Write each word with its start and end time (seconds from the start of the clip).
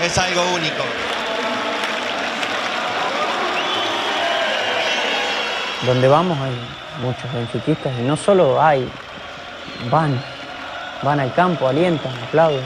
es 0.00 0.18
algo 0.18 0.42
único. 0.54 0.82
Donde 5.86 6.08
vamos 6.08 6.38
hay 6.40 6.52
muchos 7.02 7.32
benfiquistas 7.32 7.92
y 7.98 8.02
no 8.02 8.16
solo 8.16 8.62
hay, 8.62 8.88
van, 9.90 10.20
van 11.02 11.20
al 11.20 11.34
campo, 11.34 11.68
alientan, 11.68 12.12
aplauden. 12.28 12.64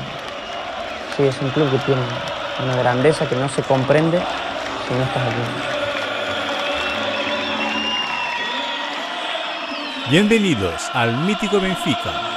Sí, 1.16 1.24
es 1.24 1.40
un 1.40 1.50
club 1.50 1.70
que 1.70 1.78
tiene 1.78 2.02
una 2.62 2.76
grandeza 2.76 3.26
que 3.26 3.36
no 3.36 3.48
se 3.48 3.62
comprende 3.62 4.18
si 4.86 4.94
no 4.94 5.02
estás 5.02 5.22
aquí. 5.22 5.76
Bienvenidos 10.10 10.90
al 10.92 11.16
mítico 11.16 11.58
Benfica 11.58 12.35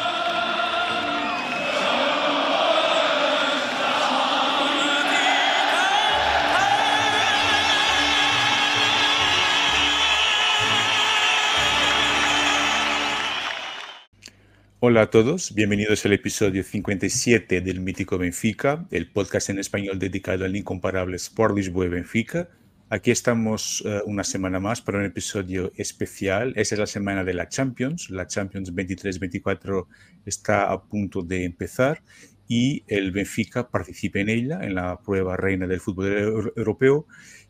Hola 14.89 15.03
a 15.03 15.09
todos, 15.11 15.53
bienvenidos 15.53 16.03
al 16.07 16.13
episodio 16.13 16.63
57 16.63 17.61
del 17.61 17.79
Mítico 17.79 18.17
Benfica, 18.17 18.87
el 18.89 19.11
podcast 19.11 19.51
en 19.51 19.59
español 19.59 19.99
dedicado 19.99 20.45
al 20.45 20.55
incomparable 20.55 21.15
Sport 21.15 21.55
Lisboa 21.55 21.87
Benfica. 21.89 22.49
Aquí 22.89 23.11
estamos 23.11 23.83
eh, 23.85 24.01
una 24.07 24.23
semana 24.23 24.59
más 24.59 24.81
para 24.81 24.97
un 24.97 25.05
episodio 25.05 25.71
especial. 25.75 26.53
Esa 26.55 26.73
es 26.73 26.79
la 26.79 26.87
semana 26.87 27.23
de 27.23 27.35
la 27.35 27.47
Champions. 27.47 28.09
La 28.09 28.25
Champions 28.25 28.73
23-24 28.73 29.85
está 30.25 30.71
a 30.71 30.81
punto 30.81 31.21
de 31.21 31.43
empezar 31.45 32.01
y 32.47 32.83
el 32.87 33.11
Benfica 33.11 33.69
participa 33.69 34.17
en 34.17 34.29
ella, 34.29 34.61
en 34.63 34.73
la 34.73 34.99
prueba 35.01 35.37
reina 35.37 35.67
del 35.67 35.81
fútbol 35.81 36.51
europeo 36.55 37.05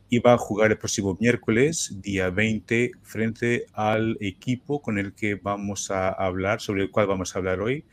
y 0.09 0.19
va 0.19 0.33
a 0.33 0.37
jugar 0.37 0.71
el 0.71 0.77
próximo 0.77 1.15
miércoles, 1.19 1.95
día 2.01 2.29
20, 2.31 2.91
frente 3.03 3.67
al 3.73 4.17
equipo 4.19 4.81
con 4.81 4.97
el 4.97 5.13
que 5.13 5.35
vamos 5.35 5.91
a 5.91 6.09
hablar, 6.09 6.61
sobre 6.61 6.83
el 6.83 6.91
cual 6.91 7.07
vamos 7.07 7.35
a 7.35 7.39
hablar 7.39 7.61
hoy. 7.61 7.85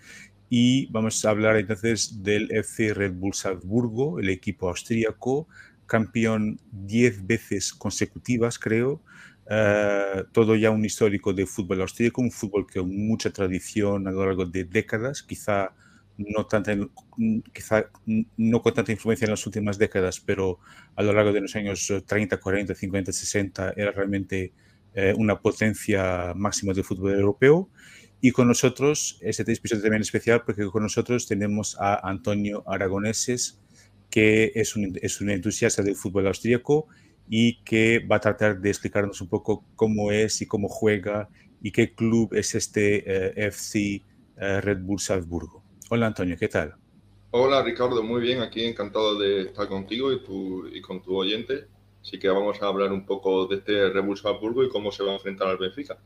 Y 0.49 0.87
vamos 0.87 1.22
a 1.25 1.31
hablar 1.31 1.56
entonces 1.56 2.22
del 2.22 2.50
FC 2.50 2.94
Red 2.94 3.15
Bull 3.15 3.34
Salzburgo, 3.34 4.19
el 4.19 4.31
equipo 4.31 4.69
austríaco, 4.69 5.47
campeón 5.87 6.59
10 6.72 7.27
veces 7.27 7.75
consecutivas, 7.75 8.59
creo. 8.59 9.03
Eh, 9.50 10.25
todo 10.33 10.56
ya 10.56 10.71
un 10.71 10.84
histórico 10.84 11.33
de 11.34 11.47
fútbol 11.47 11.83
austríaco, 11.83 12.22
un 12.22 12.33
fútbol 12.33 12.66
que 12.66 12.81
con 12.81 12.97
mucha 12.97 13.31
tradición 13.31 14.09
a 14.09 14.10
lo 14.10 14.25
largo 14.25 14.47
de 14.47 14.65
décadas, 14.65 15.22
quizá 15.22 15.72
no 16.19 16.47
tanta, 16.47 16.77
quizá 17.53 17.91
no 18.37 18.62
con 18.62 18.75
tanta 18.75 18.93
influencia 18.93 19.27
en 19.27 19.32
las 19.32 19.47
últimas 19.47 19.78
décadas, 19.78 20.21
pero 20.21 20.59
a 20.94 21.03
lo 21.03 21.12
largo 21.12 21.32
de 21.32 21.41
los 21.41 21.56
años 21.56 21.93
30, 22.06 22.38
40, 22.38 22.75
50, 22.75 23.12
60 23.12 23.75
era 23.77 23.93
realmente 23.93 24.53
eh, 24.94 25.15
una 25.16 25.41
potencia 25.41 26.32
máxima 26.34 26.72
del 26.72 26.84
fútbol 26.84 27.15
europeo. 27.15 27.69
Y 28.21 28.31
con 28.31 28.49
nosotros, 28.49 29.19
este 29.21 29.43
episodio 29.43 29.82
también 29.82 30.03
especial 30.03 30.43
porque 30.44 30.65
con 30.66 30.82
nosotros 30.82 31.27
tenemos 31.27 31.77
a 31.78 32.09
Antonio 32.09 32.65
Aragoneses, 32.66 33.60
que 34.10 34.53
es 34.54 34.75
un, 34.75 34.98
es 35.03 35.21
un 35.21 35.31
entusiasta 35.31 35.83
del 35.83 35.97
fútbol 35.97 36.27
austríaco 36.27 36.88
y 37.28 37.62
que 37.65 37.98
va 37.98 38.16
a 38.16 38.21
tratar 38.21 38.60
de 38.60 38.71
explicarnos 38.71 39.21
un 39.21 39.28
poco 39.28 39.65
cómo 39.75 40.12
es 40.12 40.41
y 40.41 40.47
cómo 40.47 40.69
juega 40.69 41.28
y 41.60 41.72
qué 41.72 41.94
club 41.94 42.34
es 42.34 42.54
este 42.54 43.04
eh, 43.06 43.48
FC 43.48 44.03
eh, 44.37 44.60
Red 44.60 44.78
Bull 44.81 45.00
Salzburgo. 45.00 45.66
Hola 45.89 46.09
Antonio, 46.09 46.37
¿qué 46.37 46.49
tal? 46.49 46.75
Hola 47.31 47.63
Ricardo, 47.63 48.03
muy 48.03 48.21
bien, 48.21 48.41
aquí 48.41 48.65
encantado 48.65 49.17
de 49.19 49.43
estar 49.43 49.69
contigo 49.69 50.13
y, 50.13 50.21
tu, 50.21 50.67
y 50.67 50.81
con 50.81 51.01
tu 51.01 51.17
oyente. 51.17 51.67
Así 52.03 52.19
que 52.19 52.29
vamos 52.29 52.61
a 52.61 52.67
hablar 52.67 52.93
un 52.93 53.07
poco 53.07 53.47
de 53.47 53.57
este 53.57 53.91
Rebus 53.91 54.23
Salzburgo 54.23 54.65
y 54.65 54.69
cómo 54.69 54.91
se 54.91 55.05
va 55.05 55.13
a 55.13 55.15
enfrentar 55.15 55.47
al 55.47 55.59
Benfica. 55.59 55.97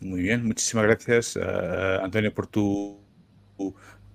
Muy 0.00 0.22
bien, 0.22 0.44
muchísimas 0.44 0.84
gracias 0.84 1.34
uh, 1.34 2.04
Antonio 2.04 2.32
por 2.32 2.46
tu, 2.46 3.00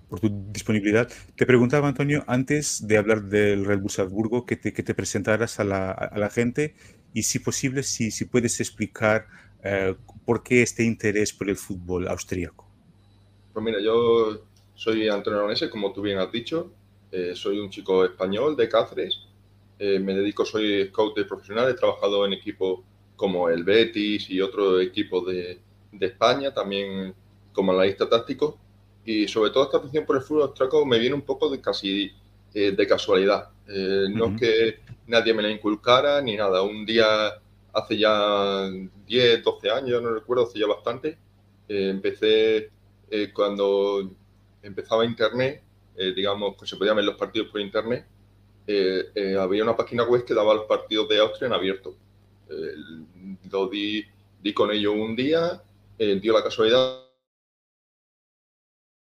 por 0.08 0.20
tu 0.20 0.30
disponibilidad. 0.50 1.10
Te 1.36 1.44
preguntaba 1.44 1.88
Antonio, 1.88 2.24
antes 2.26 2.86
de 2.86 2.96
hablar 2.96 3.24
del 3.24 3.66
Red 3.66 3.80
Bull 3.80 3.90
Salzburgo, 3.90 4.46
que 4.46 4.56
te, 4.56 4.72
que 4.72 4.82
te 4.82 4.94
presentaras 4.94 5.60
a 5.60 5.64
la, 5.64 5.90
a 5.90 6.18
la, 6.18 6.30
gente 6.30 6.74
y 7.12 7.24
si 7.24 7.40
posible, 7.40 7.82
si, 7.82 8.10
si 8.10 8.24
puedes 8.24 8.58
explicar 8.58 9.26
uh, 9.64 9.94
por 10.24 10.42
qué 10.42 10.62
este 10.62 10.82
interés 10.82 11.34
por 11.34 11.50
el 11.50 11.56
fútbol 11.56 12.08
austríaco. 12.08 12.66
Pues 13.52 13.62
mira, 13.62 13.80
yo 13.82 14.46
soy 14.74 15.08
Antonio 15.08 15.38
Aronese, 15.38 15.70
como 15.70 15.92
tú 15.92 16.02
bien 16.02 16.18
has 16.18 16.30
dicho. 16.30 16.70
Eh, 17.10 17.32
soy 17.34 17.60
un 17.60 17.70
chico 17.70 18.04
español 18.04 18.56
de 18.56 18.68
Cáceres. 18.68 19.20
Eh, 19.78 19.98
me 20.00 20.14
dedico, 20.14 20.44
soy 20.44 20.86
scout 20.88 21.16
de 21.16 21.24
profesional. 21.24 21.70
He 21.70 21.74
trabajado 21.74 22.26
en 22.26 22.32
equipos 22.32 22.80
como 23.16 23.48
el 23.48 23.62
Betis 23.62 24.28
y 24.30 24.40
otros 24.40 24.82
equipos 24.82 25.26
de, 25.26 25.60
de 25.92 26.06
España, 26.06 26.52
también 26.52 27.14
como 27.52 27.72
analista 27.72 28.08
táctico. 28.08 28.58
Y 29.04 29.28
sobre 29.28 29.50
todo 29.50 29.64
esta 29.64 29.78
afición 29.78 30.04
por 30.06 30.16
el 30.16 30.22
fútbol 30.22 30.42
austriaco 30.44 30.84
me 30.84 30.98
viene 30.98 31.14
un 31.14 31.22
poco 31.22 31.48
de 31.50 31.60
casi 31.60 32.10
eh, 32.52 32.72
de 32.72 32.86
casualidad. 32.86 33.50
No 33.66 34.26
es 34.26 34.40
que 34.40 34.78
nadie 35.06 35.32
me 35.32 35.42
la 35.42 35.50
inculcara 35.50 36.20
ni 36.20 36.36
nada. 36.36 36.62
Un 36.62 36.84
día, 36.84 37.32
hace 37.72 37.96
ya 37.96 38.68
10, 39.06 39.42
12 39.42 39.70
años, 39.70 40.02
no 40.02 40.10
recuerdo, 40.10 40.44
hace 40.44 40.58
ya 40.58 40.66
bastante, 40.66 41.16
empecé 41.68 42.70
cuando 43.32 44.10
empezaba 44.64 45.04
Internet, 45.04 45.62
eh, 45.96 46.12
digamos, 46.14 46.56
que 46.56 46.66
se 46.66 46.76
podían 46.76 46.96
ver 46.96 47.04
los 47.04 47.16
partidos 47.16 47.48
por 47.48 47.60
Internet, 47.60 48.06
eh, 48.66 49.10
eh, 49.14 49.36
había 49.36 49.62
una 49.62 49.76
página 49.76 50.04
web 50.04 50.24
que 50.24 50.34
daba 50.34 50.54
los 50.54 50.64
partidos 50.64 51.08
de 51.08 51.20
Austria 51.20 51.46
en 51.46 51.52
abierto. 51.52 51.96
lo 53.50 53.68
di, 53.68 54.04
di, 54.42 54.52
con 54.52 54.70
ello 54.70 54.92
un 54.92 55.14
día, 55.16 55.62
dio 55.98 56.32
la 56.32 56.42
casualidad 56.42 57.04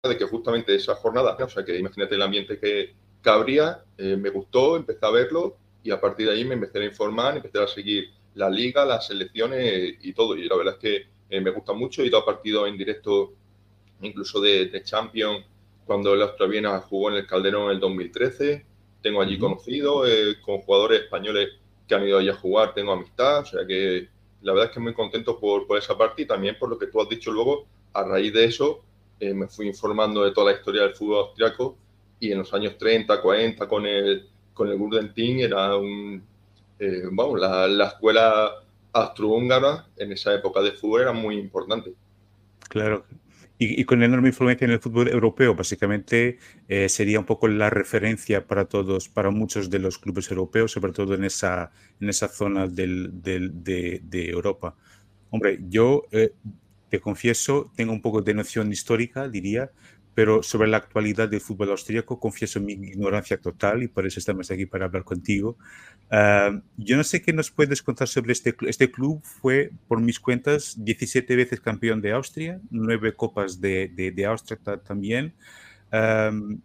de 0.02 0.16
que 0.16 0.24
justamente 0.24 0.74
esa 0.74 0.94
jornada, 0.94 1.36
o 1.40 1.48
sea 1.48 1.64
que 1.64 1.76
imagínate 1.76 2.14
el 2.14 2.22
ambiente 2.22 2.58
que, 2.58 2.94
que 3.22 3.30
habría, 3.30 3.84
me 3.98 4.30
gustó, 4.30 4.76
empecé 4.76 5.04
a 5.04 5.10
verlo 5.10 5.56
y 5.82 5.90
a 5.90 6.00
partir 6.00 6.28
de 6.28 6.34
ahí 6.34 6.44
me 6.44 6.54
empecé 6.54 6.78
a 6.78 6.84
informar, 6.84 7.36
empecé 7.36 7.58
a 7.58 7.66
seguir 7.66 8.10
la 8.34 8.48
liga, 8.48 8.84
las 8.84 9.08
selecciones 9.08 9.96
y 10.00 10.12
todo. 10.12 10.36
Y 10.36 10.48
la 10.48 10.56
verdad 10.56 10.78
es 10.80 10.80
que 10.80 11.40
me 11.40 11.50
gusta 11.50 11.72
mucho, 11.72 12.02
he 12.02 12.06
ido 12.06 12.18
a 12.18 12.24
partidos 12.24 12.68
en 12.68 12.78
directo 12.78 13.34
incluso 14.00 14.40
de, 14.40 14.66
de 14.66 14.82
Champions, 14.82 15.44
cuando 15.88 16.12
el 16.14 16.22
Austraviena 16.22 16.78
jugó 16.80 17.10
en 17.10 17.16
el 17.16 17.26
Calderón 17.26 17.64
en 17.64 17.70
el 17.70 17.80
2013. 17.80 18.64
Tengo 19.02 19.22
allí 19.22 19.38
conocido 19.38 20.06
eh, 20.06 20.36
con 20.44 20.58
jugadores 20.58 21.02
españoles 21.02 21.48
que 21.88 21.94
han 21.94 22.06
ido 22.06 22.18
allí 22.18 22.28
a 22.28 22.34
jugar, 22.34 22.74
tengo 22.74 22.92
amistad, 22.92 23.40
o 23.40 23.46
sea 23.46 23.66
que 23.66 24.08
la 24.42 24.52
verdad 24.52 24.68
es 24.68 24.74
que 24.74 24.80
muy 24.80 24.92
contento 24.92 25.40
por, 25.40 25.66
por 25.66 25.78
esa 25.78 25.96
parte 25.96 26.22
y 26.22 26.26
también 26.26 26.56
por 26.58 26.68
lo 26.68 26.78
que 26.78 26.88
tú 26.88 27.00
has 27.00 27.08
dicho 27.08 27.32
luego, 27.32 27.66
a 27.94 28.04
raíz 28.04 28.32
de 28.34 28.44
eso 28.44 28.82
eh, 29.18 29.32
me 29.32 29.48
fui 29.48 29.66
informando 29.66 30.22
de 30.22 30.32
toda 30.32 30.52
la 30.52 30.58
historia 30.58 30.82
del 30.82 30.94
fútbol 30.94 31.20
austriaco 31.20 31.76
y 32.20 32.30
en 32.30 32.38
los 32.38 32.52
años 32.52 32.76
30, 32.76 33.22
40 33.22 33.66
con 33.66 33.86
el, 33.86 34.28
con 34.52 34.68
el 34.68 34.76
Gurden 34.76 35.14
Team 35.14 35.38
era 35.38 35.74
un, 35.76 36.22
eh, 36.78 37.02
vamos, 37.10 37.40
la, 37.40 37.66
la 37.66 37.86
escuela 37.86 38.52
austrohúngara 38.92 39.86
en 39.96 40.12
esa 40.12 40.34
época 40.34 40.60
de 40.60 40.72
fútbol 40.72 41.02
era 41.02 41.12
muy 41.12 41.38
importante. 41.38 41.94
Claro, 42.68 43.04
y, 43.58 43.84
con 43.84 44.02
enorme 44.02 44.28
influencia 44.28 44.64
en 44.64 44.70
el 44.70 44.80
fútbol 44.80 45.08
europeo. 45.08 45.54
Básicamente 45.54 46.38
eh, 46.68 46.88
sería 46.88 47.18
un 47.18 47.26
poco 47.26 47.48
la 47.48 47.70
referencia 47.70 48.46
para 48.46 48.66
todos, 48.66 49.08
para 49.08 49.30
muchos 49.30 49.68
de 49.68 49.80
los 49.80 49.98
clubes 49.98 50.30
europeos, 50.30 50.72
sobre 50.72 50.92
todo 50.92 51.14
en 51.14 51.24
esa, 51.24 51.72
en 52.00 52.08
esa 52.08 52.28
zona 52.28 52.68
del, 52.68 53.10
del, 53.22 53.64
de, 53.64 54.00
de, 54.04 54.30
Europa. 54.30 54.76
Hombre, 55.30 55.58
yo 55.68 56.04
eh, 56.12 56.32
te 56.88 57.00
confieso, 57.00 57.72
tengo 57.76 57.92
un 57.92 58.00
poco 58.00 58.22
de 58.22 58.34
noción 58.34 58.72
histórica, 58.72 59.28
diría, 59.28 59.70
pero 60.18 60.42
sobre 60.42 60.66
la 60.66 60.78
actualidad 60.78 61.28
del 61.28 61.40
fútbol 61.40 61.70
austríaco 61.70 62.18
confieso 62.18 62.58
mi 62.58 62.72
ignorancia 62.72 63.40
total 63.40 63.84
y 63.84 63.86
por 63.86 64.04
eso 64.04 64.18
estamos 64.18 64.50
aquí 64.50 64.66
para 64.66 64.86
hablar 64.86 65.04
contigo. 65.04 65.56
Uh, 66.10 66.60
yo 66.76 66.96
no 66.96 67.04
sé 67.04 67.22
qué 67.22 67.32
nos 67.32 67.52
puedes 67.52 67.84
contar 67.84 68.08
sobre 68.08 68.32
este, 68.32 68.52
este 68.66 68.90
club. 68.90 69.22
Fue, 69.22 69.70
por 69.86 70.00
mis 70.00 70.18
cuentas, 70.18 70.74
17 70.76 71.36
veces 71.36 71.60
campeón 71.60 72.00
de 72.00 72.10
Austria, 72.10 72.60
nueve 72.68 73.14
copas 73.14 73.60
de, 73.60 73.92
de, 73.94 74.10
de 74.10 74.26
Austria 74.26 74.58
también. 74.84 75.34
Uh, 75.92 76.58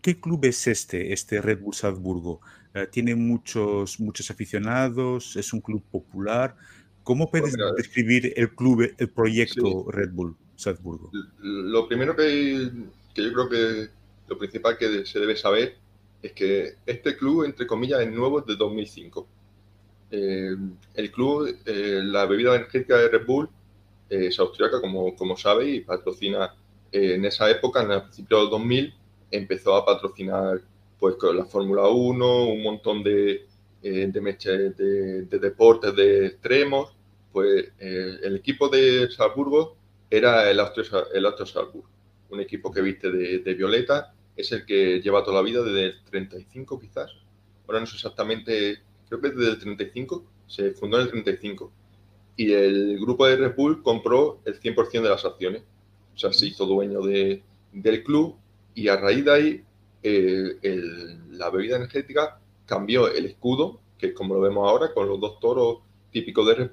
¿Qué 0.00 0.20
club 0.20 0.44
es 0.44 0.68
este, 0.68 1.12
este 1.12 1.42
Red 1.42 1.58
Bull 1.58 1.74
Salzburgo? 1.74 2.40
Uh, 2.76 2.86
¿Tiene 2.92 3.16
muchos, 3.16 3.98
muchos 3.98 4.30
aficionados? 4.30 5.34
¿Es 5.34 5.52
un 5.52 5.60
club 5.62 5.82
popular? 5.90 6.54
¿Cómo 7.02 7.28
puedes 7.28 7.56
bueno, 7.56 7.74
describir 7.74 8.32
el 8.36 8.54
club, 8.54 8.94
el 8.96 9.10
proyecto 9.10 9.84
sí. 9.84 9.90
Red 9.90 10.12
Bull? 10.12 10.36
Salzburgo? 10.58 11.10
Lo 11.40 11.86
primero 11.86 12.16
que, 12.16 12.68
que, 13.14 13.22
yo 13.22 13.32
creo 13.32 13.48
que 13.48 13.90
lo 14.26 14.36
principal 14.36 14.76
que 14.76 15.06
se 15.06 15.20
debe 15.20 15.36
saber 15.36 15.76
es 16.20 16.32
que 16.32 16.74
este 16.84 17.16
club, 17.16 17.44
entre 17.44 17.66
comillas, 17.66 18.00
es 18.00 18.10
nuevo 18.10 18.40
desde 18.40 18.58
2005. 18.58 19.26
Eh, 20.10 20.56
el 20.94 21.12
club, 21.12 21.56
eh, 21.64 22.00
la 22.02 22.26
bebida 22.26 22.56
energética 22.56 22.96
de 22.96 23.08
Red 23.08 23.24
Bull 23.24 23.48
eh, 24.10 24.26
es 24.26 24.38
austriaca, 24.40 24.80
como, 24.80 25.14
como 25.14 25.36
sabe, 25.36 25.70
y 25.70 25.80
patrocina 25.80 26.52
en 26.90 27.24
esa 27.24 27.48
época, 27.50 27.82
en 27.82 27.92
el 27.92 28.02
principio 28.02 28.40
del 28.40 28.50
2000, 28.50 28.94
empezó 29.30 29.76
a 29.76 29.84
patrocinar 29.84 30.62
pues 30.98 31.14
con 31.16 31.36
la 31.36 31.44
Fórmula 31.44 31.86
1, 31.86 32.46
un 32.46 32.62
montón 32.62 33.04
de, 33.04 33.46
de, 33.82 34.06
de, 34.08 35.22
de, 35.22 35.38
deportes 35.38 35.94
de 35.94 36.26
extremos. 36.26 36.92
Pues 37.30 37.70
el 37.78 38.34
equipo 38.36 38.68
de 38.68 39.08
Salzburgo 39.10 39.77
era 40.10 40.50
el 40.50 40.60
Austria, 40.60 41.04
el 41.14 41.26
un 42.30 42.40
equipo 42.40 42.70
que 42.70 42.82
viste 42.82 43.10
de, 43.10 43.54
violeta, 43.54 44.14
es 44.36 44.52
el 44.52 44.64
que 44.64 45.00
lleva 45.00 45.24
toda 45.24 45.42
la 45.42 45.42
vida 45.42 45.62
desde 45.62 45.86
el 45.86 46.04
35 46.04 46.78
quizás, 46.78 47.10
ahora 47.66 47.80
no 47.80 47.86
sé 47.86 47.96
exactamente, 47.96 48.78
creo 49.08 49.20
que 49.20 49.30
desde 49.30 49.52
el 49.52 49.58
35, 49.58 50.24
se 50.46 50.72
fundó 50.72 50.98
en 50.98 51.04
el 51.04 51.10
35, 51.10 51.72
y 52.36 52.52
el 52.52 52.98
grupo 53.00 53.26
de 53.26 53.36
Red 53.36 53.54
compró 53.82 54.40
el 54.44 54.60
100% 54.60 55.02
de 55.02 55.08
las 55.08 55.24
acciones, 55.24 55.62
o 56.14 56.18
sea, 56.18 56.32
se 56.32 56.46
hizo 56.46 56.66
dueño 56.66 57.00
de, 57.00 57.42
del 57.72 58.02
club 58.02 58.36
y 58.74 58.88
a 58.88 58.96
raíz 58.96 59.24
de 59.24 59.32
ahí 59.32 59.64
la 60.02 61.50
bebida 61.50 61.76
energética 61.76 62.40
cambió 62.66 63.08
el 63.08 63.26
escudo, 63.26 63.80
que 63.98 64.08
es 64.08 64.14
como 64.14 64.34
lo 64.34 64.40
vemos 64.40 64.68
ahora, 64.68 64.92
con 64.92 65.08
los 65.08 65.20
dos 65.20 65.40
toros 65.40 65.78
típicos 66.12 66.46
de 66.46 66.54
Red 66.54 66.70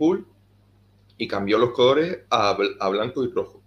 y 1.18 1.28
cambió 1.28 1.58
los 1.58 1.72
colores 1.72 2.20
a, 2.30 2.58
a 2.80 2.90
blanco 2.90 3.24
y 3.24 3.32
rojo. 3.32 3.62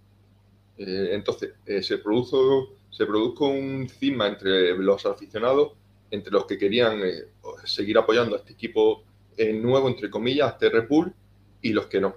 Eh, 0.79 1.09
entonces, 1.11 1.53
eh, 1.65 1.83
se, 1.83 1.97
produjo, 1.97 2.69
se 2.89 3.05
produjo 3.05 3.47
un 3.47 3.89
cisma 3.89 4.27
entre 4.27 4.77
los 4.77 5.05
aficionados, 5.05 5.73
entre 6.09 6.31
los 6.31 6.45
que 6.45 6.57
querían 6.57 7.01
eh, 7.03 7.25
seguir 7.65 7.97
apoyando 7.97 8.35
a 8.35 8.39
este 8.39 8.53
equipo 8.53 9.03
nuevo, 9.37 9.87
entre 9.87 10.09
comillas, 10.09 10.53
este 10.53 10.69
Red 10.69 10.87
Bull, 10.89 11.13
y 11.61 11.71
los 11.71 11.85
que 11.87 12.01
no. 12.01 12.15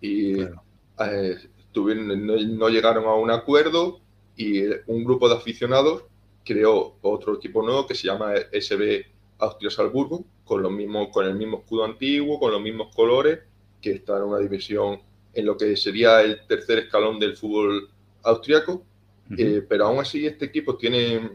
Y 0.00 0.36
claro. 0.36 0.62
tuvieron, 1.72 2.26
no, 2.26 2.36
no, 2.36 2.68
llegaron 2.68 3.04
a 3.04 3.14
un 3.14 3.30
acuerdo 3.30 4.00
y 4.36 4.62
un 4.86 5.04
grupo 5.04 5.28
de 5.28 5.34
aficionados 5.34 6.04
creó 6.44 6.96
otro 7.02 7.34
equipo 7.34 7.62
nuevo 7.62 7.86
que 7.86 7.94
se 7.94 8.06
llama 8.06 8.32
SB 8.52 9.04
Austria 9.38 9.70
Salzburgo, 9.70 10.24
con, 10.44 10.62
los 10.62 10.72
mismos, 10.72 11.08
con 11.08 11.26
el 11.26 11.34
mismo 11.34 11.58
escudo 11.58 11.84
antiguo, 11.84 12.38
con 12.38 12.52
los 12.52 12.60
mismos 12.62 12.94
colores, 12.94 13.40
que 13.80 13.92
está 13.92 14.16
en 14.16 14.24
una 14.24 14.38
división 14.38 15.00
en 15.32 15.46
lo 15.46 15.56
que 15.56 15.76
sería 15.76 16.22
el 16.22 16.46
tercer 16.46 16.78
escalón 16.78 17.18
del 17.18 17.36
fútbol 17.36 17.90
austriaco, 18.22 18.72
uh 18.72 19.34
-huh. 19.34 19.38
eh, 19.38 19.66
pero 19.68 19.86
aún 19.86 20.00
así 20.00 20.26
este 20.26 20.46
equipo 20.46 20.76
tiene, 20.76 21.30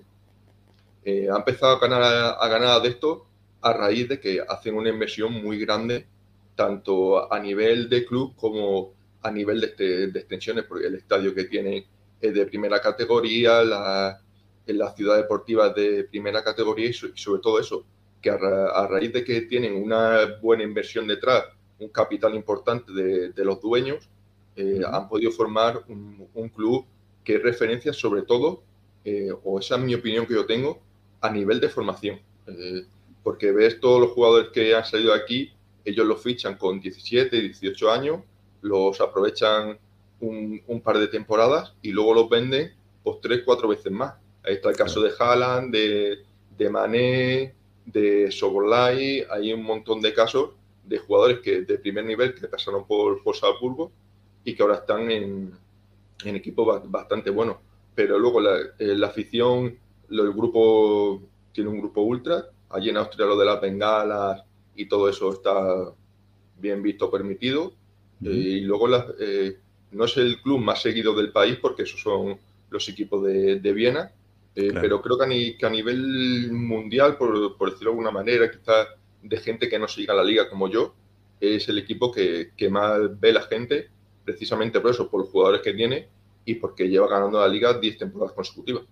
eh, 1.06 1.28
ha 1.32 1.38
empezado 1.38 1.76
a 1.76 1.80
ganar, 1.80 2.38
a 2.40 2.48
ganar 2.48 2.82
de 2.82 2.90
esto 2.90 3.28
a 3.62 3.74
raíz 3.74 4.10
de 4.10 4.20
que 4.20 4.42
hacen 4.48 4.76
una 4.76 4.90
inversión 4.90 5.34
muy 5.34 5.60
grande, 5.60 6.08
tanto 6.56 7.32
a 7.32 7.40
nivel 7.40 7.90
de 7.90 8.06
club 8.06 8.36
como 8.36 8.94
a 9.22 9.32
nivel 9.32 9.62
de, 9.62 9.68
este, 9.68 10.08
de 10.08 10.20
extensiones, 10.20 10.66
porque 10.66 10.88
el 10.88 10.96
estadio 10.96 11.34
que 11.34 11.44
tienen 11.46 11.86
es 12.20 12.34
de 12.34 12.46
primera 12.46 12.82
categoría, 12.82 13.64
la, 13.64 14.20
en 14.66 14.78
la 14.78 14.94
ciudad 14.96 15.18
deportiva 15.18 15.70
de 15.70 16.06
primera 16.06 16.44
categoría 16.44 16.90
y 16.90 16.94
sobre 16.94 17.42
todo 17.42 17.60
eso, 17.60 17.86
que 18.22 18.30
a, 18.30 18.38
ra 18.38 18.72
a 18.72 18.88
raíz 18.88 19.14
de 19.14 19.24
que 19.24 19.42
tienen 19.42 19.76
una 19.76 20.38
buena 20.42 20.64
inversión 20.64 21.08
detrás, 21.08 21.44
un 21.82 21.90
capital 21.90 22.36
importante 22.36 22.92
de, 22.94 23.30
de 23.32 23.46
los 23.46 23.60
dueños, 23.60 24.08
eh, 24.56 24.82
han 24.86 25.10
podido 25.10 25.32
formar 25.32 25.84
un, 25.88 26.28
un, 26.34 26.50
club 26.50 26.86
que 27.24 27.36
es 27.36 27.44
referencia 27.44 27.92
sobre 27.94 28.22
todo, 28.22 28.62
eh, 29.04 29.30
o 29.44 29.60
esa 29.60 29.76
es 29.76 29.82
mi 29.82 29.96
opinión 29.96 30.26
que 30.26 30.36
yo 30.36 30.46
tengo, 30.46 30.80
a 31.22 31.30
nivel 31.32 31.60
de 31.60 31.70
formación. 31.70 32.20
Eh, 32.48 32.86
porque 33.24 33.52
ves 33.52 33.80
todos 33.80 34.02
los 34.02 34.12
jugadores 34.12 34.50
que 34.50 34.76
han 34.76 34.86
salido 34.86 35.14
aquí, 35.14 35.52
ellos 35.86 36.06
los 36.06 36.22
fichan 36.22 36.58
con 36.58 36.80
17, 36.80 37.42
18 37.42 37.92
años, 37.92 38.22
los 38.62 39.02
aprovechan 39.02 39.78
un, 40.20 40.62
un 40.68 40.82
par 40.82 41.00
de 41.00 41.08
temporadas 41.08 41.74
y 41.82 41.92
luego 41.92 42.14
los 42.14 42.30
venden 42.30 42.74
pues 43.04 43.18
tres, 43.22 43.42
cuatro 43.44 43.68
veces 43.68 43.92
más. 43.92 44.14
Ahí 44.44 44.56
está 44.56 44.70
el 44.70 44.76
caso 44.76 45.02
de 45.02 45.12
Haaland, 45.18 45.72
de, 45.72 46.20
de 46.58 46.70
Mané, 46.70 47.56
de 47.86 48.32
Sobolay, 48.32 49.26
hay 49.30 49.54
un 49.54 49.64
montón 49.64 50.02
de 50.02 50.14
casos 50.14 50.52
de 50.84 50.98
jugadores 50.98 51.40
que 51.40 51.62
de 51.62 51.78
primer 51.78 52.06
nivel 52.06 52.34
que 52.34 52.48
pasaron 52.48 52.86
por, 52.86 53.24
por 53.24 53.36
Salzburgo 53.36 53.92
y 54.44 54.56
que 54.56 54.64
ahora 54.64 54.76
están 54.76 55.10
en, 55.12 55.52
en 56.26 56.36
equipos 56.36 56.90
bastante 56.90 57.30
buenos. 57.30 57.58
Pero 57.96 58.18
luego 58.18 58.40
la, 58.40 58.58
eh, 58.80 58.96
la 58.96 59.08
afición, 59.08 59.78
lo, 60.10 60.24
el 60.24 60.34
grupo 60.34 61.22
tiene 61.52 61.70
un 61.70 61.80
grupo 61.80 62.02
ultra, 62.02 62.46
allí 62.70 62.90
en 62.90 62.98
Austria 62.98 63.26
lo 63.26 63.38
de 63.38 63.46
las 63.46 63.62
bengalas 63.62 64.44
y 64.76 64.86
todo 64.88 65.10
eso 65.10 65.32
está 65.32 65.94
bien 66.58 66.82
visto, 66.82 67.12
permitido. 67.12 67.74
Eh, 68.24 68.30
y 68.30 68.62
luego 68.62 68.88
la, 68.88 69.08
eh, 69.20 69.58
no 69.92 70.06
es 70.06 70.16
el 70.18 70.42
club 70.42 70.60
más 70.60 70.82
seguido 70.82 71.14
del 71.14 71.32
país 71.32 71.58
porque 71.62 71.84
esos 71.84 72.02
son 72.02 72.38
los 72.70 72.88
equipos 72.88 73.24
de, 73.26 73.60
de 73.60 73.74
Viena, 73.74 74.12
eh, 74.56 74.68
claro. 74.68 74.82
pero 74.82 75.02
creo 75.02 75.18
que 75.18 75.24
a, 75.24 75.28
ni, 75.28 75.58
que 75.58 75.66
a 75.66 75.70
nivel 75.70 76.52
mundial, 76.52 77.18
por, 77.18 77.58
por, 77.58 77.72
decirlo 77.72 77.92
de 77.92 77.94
alguna 77.94 78.12
manera, 78.12 78.52
quizás 78.52 78.88
de 79.24 79.38
gente 79.38 79.70
que 79.70 79.80
no 79.80 79.88
siga 79.88 80.14
la 80.14 80.24
liga 80.24 80.50
como 80.50 80.70
yo, 80.70 80.96
es 81.40 81.68
el 81.70 81.78
equipo 81.78 82.12
que, 82.12 82.52
que, 82.56 82.70
más 82.70 83.20
ve 83.20 83.34
la 83.34 83.42
gente, 83.42 83.90
precisamente 84.24 84.80
por 84.80 84.92
eso, 84.92 85.10
por 85.10 85.22
los 85.22 85.30
jugadores 85.30 85.62
que 85.62 85.74
tiene 85.74 86.08
y 86.46 86.56
porque 86.56 86.88
lleva 86.88 87.08
ganando 87.08 87.40
la 87.40 87.48
liga 87.48 87.80
10 87.80 87.98
temporadas 87.98 88.34
consecutivas. 88.34 88.84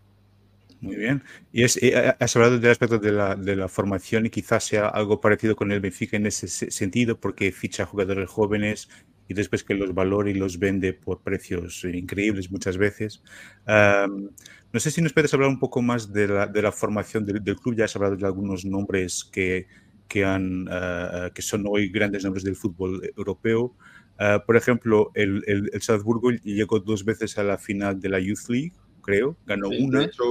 Muy 0.82 0.96
bien. 0.96 1.24
Y 1.52 1.64
es, 1.64 1.78
eh, 1.84 2.16
has 2.20 2.36
hablado 2.36 2.58
del 2.58 2.72
aspecto 2.72 2.98
de 3.00 3.12
la, 3.12 3.36
de 3.36 3.56
la, 3.56 3.68
formación 3.68 4.26
y 4.26 4.30
quizás 4.30 4.64
sea 4.64 4.88
algo 4.88 5.20
parecido 5.20 5.56
con 5.56 5.72
el 5.72 5.82
Benfica 5.82 6.16
en 6.16 6.26
ese 6.26 6.48
sentido, 6.48 7.20
porque 7.20 7.52
ficha 7.52 7.86
jugadores 7.86 8.30
jóvenes 8.30 8.90
y 9.28 9.34
después 9.34 9.64
que 9.64 9.76
los 9.76 9.94
valora 9.94 10.30
y 10.30 10.34
los 10.34 10.58
vende 10.58 10.94
por 10.94 11.22
precios 11.22 11.84
increíbles 11.84 12.50
muchas 12.50 12.78
veces. 12.78 13.22
No 13.68 14.80
sé 14.80 14.92
si 14.92 15.02
nos 15.02 15.14
puedes 15.14 15.34
hablar 15.34 15.50
un 15.50 15.60
poco 15.60 15.82
más 15.82 16.14
de 16.14 16.28
la, 16.28 16.48
de 16.48 16.62
la 16.62 16.72
formación 16.72 17.26
del, 17.26 17.44
del, 17.44 17.58
club. 17.58 17.76
Ya 17.76 17.86
has 17.86 17.96
hablado 17.96 18.16
de 18.16 18.26
algunos 18.26 18.66
nombres 18.66 19.24
que, 19.24 19.68
que, 20.10 20.26
han, 20.26 20.68
uh, 20.68 21.32
que 21.34 21.42
son 21.42 21.64
hoy 21.68 21.88
grandes 21.90 22.24
nombres 22.26 22.44
del 22.44 22.58
fútbol 22.58 23.02
europeo. 23.16 23.76
Uh, 24.20 24.46
por 24.46 24.58
ejemplo, 24.58 25.12
el, 25.14 25.44
el, 25.48 25.70
el, 25.72 25.82
Salzburgo 25.82 26.32
llegó 26.44 26.80
dos 26.82 27.06
veces 27.06 27.38
a 27.38 27.44
la 27.44 27.58
final 27.58 28.02
de 28.02 28.10
la 28.10 28.20
Youth 28.20 28.50
League, 28.50 28.74
creo. 29.02 29.38
Ganó 29.46 29.70
sí, 29.70 29.82
una. 29.82 30.00
De 30.00 30.06
hecho, 30.06 30.24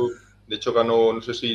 de 0.46 0.56
hecho, 0.56 0.72
ganó, 0.72 1.12
no 1.12 1.22
sé 1.22 1.32
si 1.32 1.54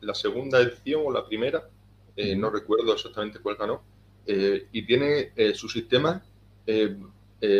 la 0.00 0.14
segunda 0.14 0.60
edición 0.60 1.02
o 1.04 1.12
la 1.12 1.26
primera, 1.26 1.68
eh, 2.16 2.36
no 2.36 2.50
recuerdo 2.50 2.92
exactamente 2.92 3.38
cuál 3.40 3.56
ganó. 3.56 3.82
Eh, 4.26 4.68
y 4.70 4.86
tiene 4.86 5.32
eh, 5.34 5.54
su 5.54 5.68
sistema, 5.68 6.22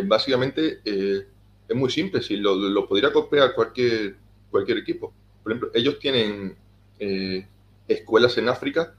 básicamente, 0.04 0.80
es 0.84 1.74
muy 1.76 1.90
simple. 1.90 2.22
Si 2.22 2.36
lo, 2.36 2.54
lo 2.54 2.86
podría 2.86 3.12
copiar 3.12 3.54
cualquier, 3.54 4.16
cualquier 4.50 4.78
equipo. 4.78 5.12
Por 5.42 5.52
ejemplo, 5.52 5.70
ellos 5.74 5.98
tienen 5.98 6.56
escuelas 7.88 8.38
en 8.38 8.48
África, 8.48 8.94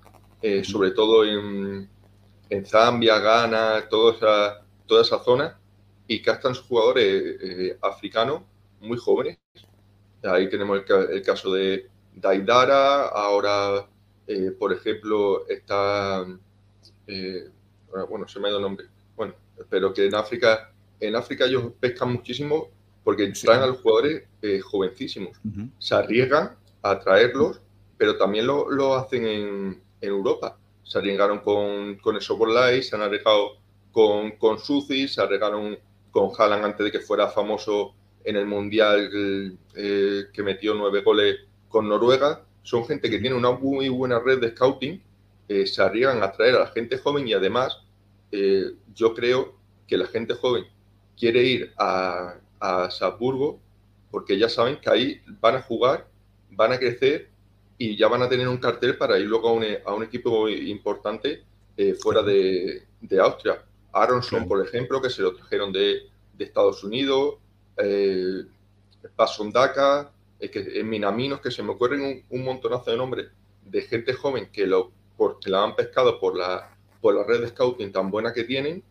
sobre 0.63 0.91
todo 0.91 1.25
en, 1.25 1.89
en 2.49 2.65
Zambia, 2.65 3.19
Ghana, 3.19 3.87
toda 3.89 4.13
esa, 4.13 4.65
toda 4.85 5.01
esa 5.01 5.19
zona, 5.23 5.57
y 6.07 6.21
captan 6.21 6.53
sus 6.53 6.65
jugadores 6.65 7.77
africanos 7.81 8.41
muy 8.81 8.97
jóvenes. 8.97 9.37
Ahí 10.23 10.49
tenemos 10.49 10.81
el, 10.87 11.11
el 11.11 11.21
caso 11.21 11.53
de 11.53 11.89
Daidara, 12.15 13.07
ahora, 13.07 13.87
eh, 14.27 14.51
por 14.57 14.71
ejemplo, 14.71 15.47
está, 15.47 16.25
eh, 17.07 17.49
bueno, 18.09 18.27
se 18.27 18.39
me 18.39 18.47
ha 18.47 18.49
ido 18.49 18.59
el 18.59 18.63
nombre, 18.63 18.87
bueno, 19.15 19.33
pero 19.69 19.93
que 19.93 20.05
en 20.05 20.15
África, 20.15 20.71
en 20.99 21.15
África 21.15 21.45
ellos 21.45 21.71
pescan 21.79 22.13
muchísimo 22.13 22.69
porque 23.03 23.31
traen 23.31 23.63
a 23.63 23.67
los 23.67 23.81
jugadores 23.81 24.23
jovencísimos, 24.63 25.37
se 25.77 25.95
arriesgan 25.95 26.55
a 26.81 26.99
traerlos, 26.99 27.59
pero 27.97 28.17
también 28.17 28.47
lo, 28.47 28.69
lo 28.69 28.95
hacen 28.95 29.25
en, 29.25 29.82
en, 30.03 30.09
Europa. 30.09 30.57
Se 30.83 30.97
arriesgaron 30.97 31.39
con, 31.39 31.95
con 31.95 32.15
el 32.15 32.21
Soborlai, 32.21 32.83
se 32.83 32.95
han 32.95 33.01
arriesgado 33.01 33.57
con, 33.91 34.31
con 34.31 34.59
Suzy, 34.59 35.07
se 35.07 35.21
arriesgaron 35.21 35.77
con 36.11 36.31
Haaland 36.37 36.65
antes 36.65 36.85
de 36.85 36.91
que 36.91 36.99
fuera 36.99 37.27
famoso 37.29 37.95
en 38.23 38.35
el 38.35 38.45
Mundial 38.45 39.57
eh, 39.75 40.23
que 40.31 40.43
metió 40.43 40.73
nueve 40.73 41.01
goles 41.01 41.37
con 41.69 41.87
Noruega. 41.87 42.45
Son 42.63 42.85
gente 42.85 43.09
que 43.09 43.19
tiene 43.19 43.35
una 43.35 43.51
muy 43.51 43.89
buena 43.89 44.19
red 44.19 44.39
de 44.39 44.51
scouting, 44.51 45.01
eh, 45.49 45.67
se 45.67 45.81
arriesgan 45.81 46.23
a 46.23 46.31
traer 46.31 46.55
a 46.55 46.59
la 46.59 46.67
gente 46.67 46.97
joven 46.97 47.27
y 47.27 47.33
además 47.33 47.79
eh, 48.31 48.71
yo 48.93 49.13
creo 49.13 49.55
que 49.87 49.97
la 49.97 50.07
gente 50.07 50.33
joven 50.35 50.65
quiere 51.17 51.43
ir 51.43 51.73
a, 51.77 52.35
a 52.59 52.89
Salzburgo 52.89 53.59
porque 54.09 54.37
ya 54.37 54.47
saben 54.47 54.79
que 54.79 54.89
ahí 54.89 55.21
van 55.41 55.55
a 55.55 55.61
jugar, 55.61 56.07
van 56.51 56.71
a 56.71 56.77
crecer 56.77 57.29
y 57.83 57.97
ya 57.97 58.07
van 58.07 58.21
a 58.21 58.29
tener 58.29 58.47
un 58.47 58.59
cartel 58.59 58.97
para 58.97 59.19
ir 59.19 59.27
luego 59.27 59.49
a 59.49 59.51
un, 59.51 59.65
a 59.85 59.93
un 59.93 60.03
equipo 60.03 60.47
importante 60.47 61.43
fuera 61.99 62.21
de, 62.21 62.83
de 63.01 63.19
Austria. 63.19 63.61
Aronson, 63.91 64.47
por 64.47 64.65
ejemplo, 64.65 65.01
que 65.01 65.09
se 65.09 65.21
lo 65.21 65.35
trajeron 65.35 65.73
de, 65.73 66.03
de 66.33 66.45
Estados 66.45 66.81
Unidos, 66.85 67.35
eh, 67.77 68.43
Pasondaka, 69.17 70.11
es 70.39 70.49
que 70.49 70.79
en 70.79 70.89
Minaminos, 70.89 71.41
que 71.41 71.51
se 71.51 71.61
me 71.61 71.71
ocurren 71.71 72.01
un, 72.01 72.23
un, 72.29 72.45
montonazo 72.45 72.89
de 72.89 72.97
nombres 72.97 73.27
de 73.65 73.81
gente 73.81 74.13
joven 74.13 74.49
que 74.51 74.65
lo 74.65 74.91
porque 75.17 75.49
la 75.49 75.63
han 75.63 75.75
pescado 75.75 76.21
por 76.21 76.37
la, 76.37 76.75
por 77.01 77.13
la 77.15 77.23
red 77.25 77.41
de 77.41 77.49
scouting 77.49 77.91
tan 77.91 78.09
buena 78.09 78.33
que 78.33 78.45
tienen 78.45 78.81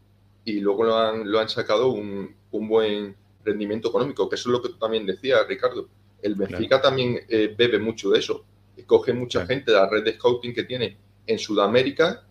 y 0.45 0.61
luego 0.61 0.85
lo 0.85 0.97
han, 0.99 1.31
lo 1.31 1.41
han 1.41 1.49
sacado 1.49 1.89
un, 1.89 2.37
un 2.51 2.69
buen 2.69 3.17
rendimiento 3.43 3.89
económico, 3.89 4.29
que 4.29 4.37
eso 4.37 4.51
es 4.51 4.53
lo 4.53 4.61
que 4.61 4.69
tú 4.69 4.77
también 4.77 5.07
decías, 5.07 5.47
Ricardo. 5.49 5.89
El 6.21 6.37
Benfica 6.37 6.81
claro. 6.81 6.83
también 6.83 7.21
eh, 7.29 7.53
bebe 7.57 7.79
mucho 7.79 8.11
de 8.11 8.21
eso. 8.21 8.45
Coge 8.87 9.13
mucha 9.13 9.47
gente 9.47 9.71
de 9.71 9.77
la 9.77 9.89
red 9.89 10.05
de 10.05 10.15
scouting 10.15 10.55
que 10.55 10.65
tiene 10.65 10.97
en 11.27 11.39
Sudamérica 11.39 12.25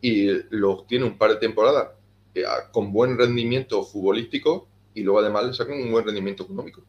y 0.00 0.28
los 0.50 0.86
tiene 0.86 1.04
un 1.04 1.18
par 1.18 1.30
de 1.30 1.36
temporadas 1.36 1.88
eh, 2.34 2.44
con 2.72 2.92
buen 2.92 3.18
rendimiento 3.18 3.82
futbolístico 3.82 4.68
y 4.94 5.02
luego 5.02 5.20
además 5.20 5.46
le 5.46 5.54
sacan 5.54 5.80
un 5.80 5.90
buen 5.90 6.04
rendimiento 6.04 6.44
económico. 6.44 6.82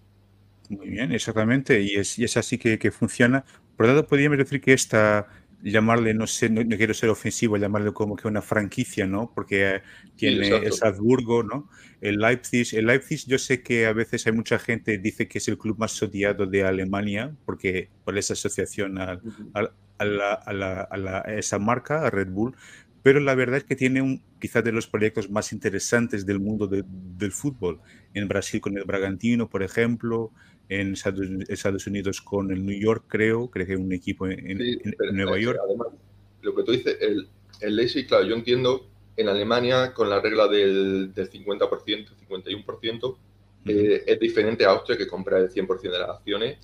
Muy 0.69 0.89
bien, 0.89 1.11
exactamente, 1.11 1.81
y 1.81 1.95
es, 1.95 2.19
y 2.19 2.23
es 2.23 2.37
así 2.37 2.57
que, 2.57 2.77
que, 2.77 2.91
funciona. 2.91 3.43
Por 3.75 3.87
lo 3.87 3.93
tanto, 3.93 4.07
podríamos 4.07 4.37
decir 4.37 4.61
que 4.61 4.73
esta, 4.73 5.27
llamarle, 5.61 6.13
no 6.13 6.27
sé, 6.27 6.49
no, 6.49 6.63
no, 6.63 6.77
quiero 6.77 6.93
ser 6.93 7.09
ofensivo, 7.09 7.57
llamarle 7.57 7.91
como 7.91 8.15
que 8.15 8.27
una 8.27 8.41
franquicia, 8.41 9.05
¿no? 9.05 9.31
Porque 9.33 9.81
tiene 10.15 10.45
sí, 10.45 10.53
el 10.53 10.73
Salzburgo, 10.73 11.43
¿no? 11.43 11.69
El 12.01 12.17
Leipzig, 12.17 12.67
el 12.77 12.85
Leipzig 12.85 13.25
yo 13.27 13.37
sé 13.37 13.61
que 13.61 13.85
a 13.85 13.93
veces 13.93 14.25
hay 14.25 14.33
mucha 14.33 14.57
gente 14.57 14.93
que 14.93 14.97
dice 14.99 15.27
que 15.27 15.39
es 15.39 15.47
el 15.47 15.57
club 15.57 15.77
más 15.77 16.01
odiado 16.01 16.45
de 16.45 16.63
Alemania, 16.63 17.35
porque 17.45 17.89
por 18.05 18.17
esa 18.17 18.33
asociación 18.33 18.99
a, 18.99 19.19
a, 19.53 19.71
a, 19.97 20.05
la, 20.05 20.33
a 20.33 20.97
la, 20.97 21.21
esa 21.27 21.59
marca, 21.59 22.05
a 22.05 22.09
Red 22.09 22.29
Bull, 22.29 22.55
pero 23.01 23.19
la 23.19 23.35
verdad 23.35 23.57
es 23.57 23.63
que 23.63 23.75
tiene 23.75 24.01
un, 24.01 24.21
quizás 24.39 24.63
de 24.63 24.71
los 24.71 24.87
proyectos 24.87 25.29
más 25.29 25.53
interesantes 25.53 26.25
del 26.25 26.39
mundo 26.39 26.67
de, 26.67 26.83
del 26.85 27.31
fútbol. 27.31 27.79
En 28.13 28.27
Brasil 28.27 28.59
con 28.59 28.77
el 28.77 28.83
Bragantino, 28.83 29.49
por 29.49 29.63
ejemplo, 29.63 30.31
en 30.69 30.93
Estados 30.93 31.87
Unidos 31.87 32.21
con 32.21 32.51
el 32.51 32.63
New 32.63 32.79
York, 32.79 33.05
creo, 33.07 33.49
creo 33.49 33.65
que 33.65 33.75
un 33.75 33.91
equipo 33.91 34.27
en, 34.27 34.57
sí, 34.57 34.79
en, 34.83 34.95
en 34.99 35.15
Nueva 35.15 35.39
York. 35.39 35.59
Además, 35.63 35.87
lo 36.41 36.55
que 36.55 36.63
tú 36.63 36.71
dices, 36.71 36.97
el, 37.01 37.27
el 37.59 37.75
Leipzig, 37.75 38.07
claro, 38.07 38.25
yo 38.25 38.35
entiendo 38.35 38.87
en 39.17 39.27
Alemania 39.27 39.93
con 39.93 40.09
la 40.09 40.21
regla 40.21 40.47
del, 40.47 41.11
del 41.13 41.29
50%, 41.29 41.59
51%, 41.59 43.03
uh 43.03 43.09
-huh. 43.09 43.17
eh, 43.65 44.03
es 44.05 44.19
diferente 44.19 44.63
a 44.63 44.69
Austria 44.69 44.97
que 44.97 45.07
compra 45.07 45.39
el 45.39 45.49
100% 45.49 45.81
de 45.81 45.99
las 45.99 46.09
acciones, 46.09 46.59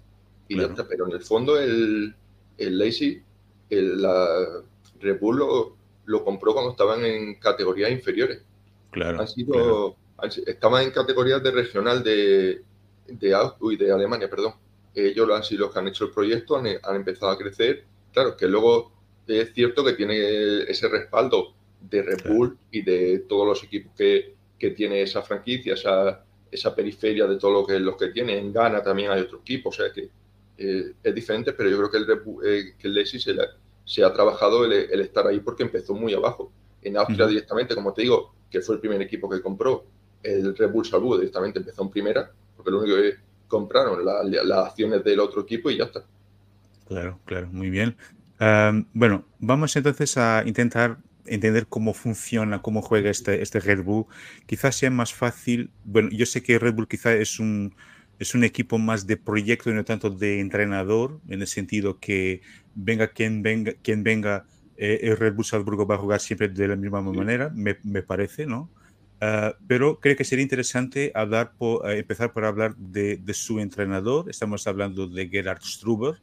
y 0.48 0.54
claro. 0.54 0.72
otra, 0.72 0.88
pero 0.88 1.08
en 1.08 1.14
el 1.14 1.22
fondo 1.22 1.60
el, 1.60 2.14
el 2.58 2.78
Leipzig, 2.78 3.24
el, 3.72 4.02
la 4.02 4.64
Red 5.00 5.20
Bull 5.20 5.38
lo, 5.38 5.78
lo 6.06 6.24
compró 6.24 6.54
cuando 6.54 6.72
estaban 6.72 7.04
en 7.04 7.36
categorías 7.40 7.92
inferiores. 7.92 8.44
Claro. 8.92 9.20
Han 9.20 9.28
sido, 9.28 9.96
claro. 10.16 10.30
estaban 10.46 10.84
en 10.84 10.92
categorías 10.92 11.42
de 11.42 11.52
regional 11.52 12.04
de, 12.04 12.62
de, 13.08 13.36
uy, 13.60 13.78
de 13.78 13.92
Alemania, 13.92 14.30
perdón. 14.30 14.54
Ellos 14.94 15.30
han 15.30 15.44
sido 15.44 15.66
los 15.66 15.74
que 15.74 15.80
han 15.80 15.88
hecho 15.88 16.06
el 16.06 16.12
proyecto, 16.12 16.56
han, 16.58 16.68
han, 16.68 16.96
empezado 16.96 17.32
a 17.32 17.38
crecer. 17.38 17.86
Claro, 18.14 18.38
que 18.38 18.48
luego 18.48 18.92
es 19.28 19.54
cierto 19.54 19.84
que 19.84 19.94
tiene 19.94 20.64
ese 20.64 20.88
respaldo 20.88 21.54
de 21.82 22.02
Red 22.02 22.28
Bull 22.28 22.50
claro. 22.50 22.68
y 22.72 22.82
de 22.82 23.20
todos 23.28 23.48
los 23.48 23.64
equipos 23.64 23.94
que, 23.98 24.36
que 24.58 24.72
tiene 24.72 25.02
esa 25.02 25.22
franquicia, 25.22 25.74
esa, 25.74 26.24
esa 26.52 26.74
periferia 26.74 27.28
de 27.28 27.38
todo 27.38 27.52
lo 27.52 27.66
que, 27.66 27.80
los 27.80 27.98
que 27.98 28.08
tiene. 28.10 28.38
En 28.38 28.54
Ghana 28.54 28.82
también 28.82 29.12
hay 29.12 29.22
otro 29.22 29.40
equipo, 29.40 29.70
o 29.70 29.72
sea 29.72 29.92
que 29.92 30.10
eh, 30.58 30.94
es 31.04 31.16
diferente, 31.16 31.54
pero 31.54 31.70
yo 31.70 31.78
creo 31.78 31.92
que 31.92 31.98
el, 31.98 32.08
Red 32.08 32.24
Bull, 32.24 32.48
eh, 32.48 32.76
que 32.80 32.88
el 32.88 32.94
Leipzig 32.94 33.22
se, 33.22 33.34
la, 33.34 33.46
se 33.84 34.04
ha 34.04 34.14
trabajado 34.14 34.64
el, 34.64 34.72
el, 34.72 35.02
estar 35.02 35.28
ahí 35.28 35.40
porque 35.40 35.64
empezó 35.64 35.94
muy 35.94 36.14
abajo. 36.14 36.52
En 36.82 36.98
Austria 36.98 37.28
directamente, 37.28 37.76
como 37.76 37.94
te 37.94 38.04
digo, 38.04 38.34
que 38.50 38.62
fue 38.62 38.76
el 38.76 38.82
primer 38.82 39.02
equipo 39.02 39.30
que 39.30 39.42
compró, 39.42 39.86
el 40.24 40.56
Red 40.56 40.72
Bull 40.72 40.86
Salzburgo 40.86 41.18
directamente 41.18 41.60
empezó 41.60 41.84
en 41.84 41.90
primera, 41.90 42.32
porque 42.56 42.72
lo 42.72 42.80
único 42.80 42.98
que 42.98 43.16
compraron 43.48 44.04
las 44.04 44.46
la 44.46 44.66
acciones 44.66 45.04
del 45.04 45.20
otro 45.20 45.42
equipo 45.42 45.70
y 45.70 45.78
ya 45.78 45.86
está. 45.86 46.06
Claro, 46.88 47.20
claro, 47.26 47.48
muy 47.52 47.70
bien. 47.70 47.96
Um, 48.40 48.86
bueno, 48.94 49.26
vamos 49.40 49.76
entonces 49.76 50.18
a 50.18 50.44
intentar 50.46 50.98
entender 51.26 51.68
cómo 51.68 51.94
funciona, 51.94 52.62
cómo 52.62 52.82
juega 52.82 53.10
este, 53.10 53.42
este 53.42 53.60
Red 53.60 53.84
Bull. 53.84 54.06
Quizás 54.46 54.76
sea 54.76 54.92
más 54.92 55.14
fácil, 55.14 55.72
bueno, 55.84 56.10
yo 56.12 56.26
sé 56.26 56.44
que 56.44 56.60
Red 56.60 56.74
Bull 56.74 56.88
quizás 56.88 57.16
es 57.16 57.40
un, 57.40 57.76
es 58.20 58.36
un 58.36 58.44
equipo 58.44 58.78
más 58.78 59.08
de 59.08 59.18
proyecto 59.18 59.70
y 59.70 59.74
no 59.74 59.84
tanto 59.84 60.10
de 60.10 60.40
entrenador, 60.40 61.20
en 61.28 61.42
el 61.42 61.48
sentido 61.48 62.00
que 62.00 62.42
venga 62.76 63.08
quien 63.08 63.42
venga, 63.42 63.74
quien 63.82 64.04
venga 64.04 64.46
eh, 64.78 65.00
el 65.04 65.18
Red 65.18 65.34
Bull 65.34 65.46
Salzburgo 65.46 65.88
va 65.88 65.96
a 65.96 66.00
jugar 66.00 66.20
siempre 66.20 66.50
de 66.50 66.68
la 66.68 66.76
misma 66.76 67.02
manera, 67.02 67.50
me, 67.54 67.78
me 67.84 68.04
parece, 68.04 68.46
¿no? 68.46 68.70
Uh, 69.22 69.56
pero 69.68 70.00
creo 70.00 70.18
que 70.18 70.26
sería 70.26 70.44
interesante 70.44 71.12
hablar 71.16 71.54
por, 71.58 71.86
uh, 71.86 71.90
empezar 71.90 72.34
por 72.34 72.44
hablar 72.44 72.76
de, 72.76 73.18
de, 73.18 73.34
su 73.34 73.60
entrenador. 73.60 74.30
Estamos 74.30 74.68
hablando 74.68 75.08
de 75.08 75.30
Gerhard 75.30 75.62
Struber, 75.62 76.16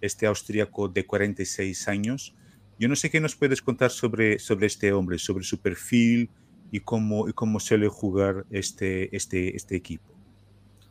este 0.00 0.26
austríaco 0.26 0.88
de 0.88 1.04
46 1.04 1.88
años. 1.88 2.34
Yo 2.78 2.88
no 2.88 2.96
sé 2.96 3.10
qué 3.10 3.20
nos 3.20 3.34
puedes 3.34 3.62
contar 3.62 3.90
sobre, 3.90 4.38
sobre 4.38 4.66
este 4.66 4.92
hombre, 4.92 5.18
sobre 5.18 5.44
su 5.44 5.58
perfil 5.58 6.30
y 6.70 6.80
cómo, 6.80 7.28
y 7.28 7.32
cómo 7.32 7.58
suele 7.58 7.88
jugar 7.88 8.44
este, 8.50 9.14
este, 9.16 9.56
este 9.56 9.76
equipo. 9.76 10.04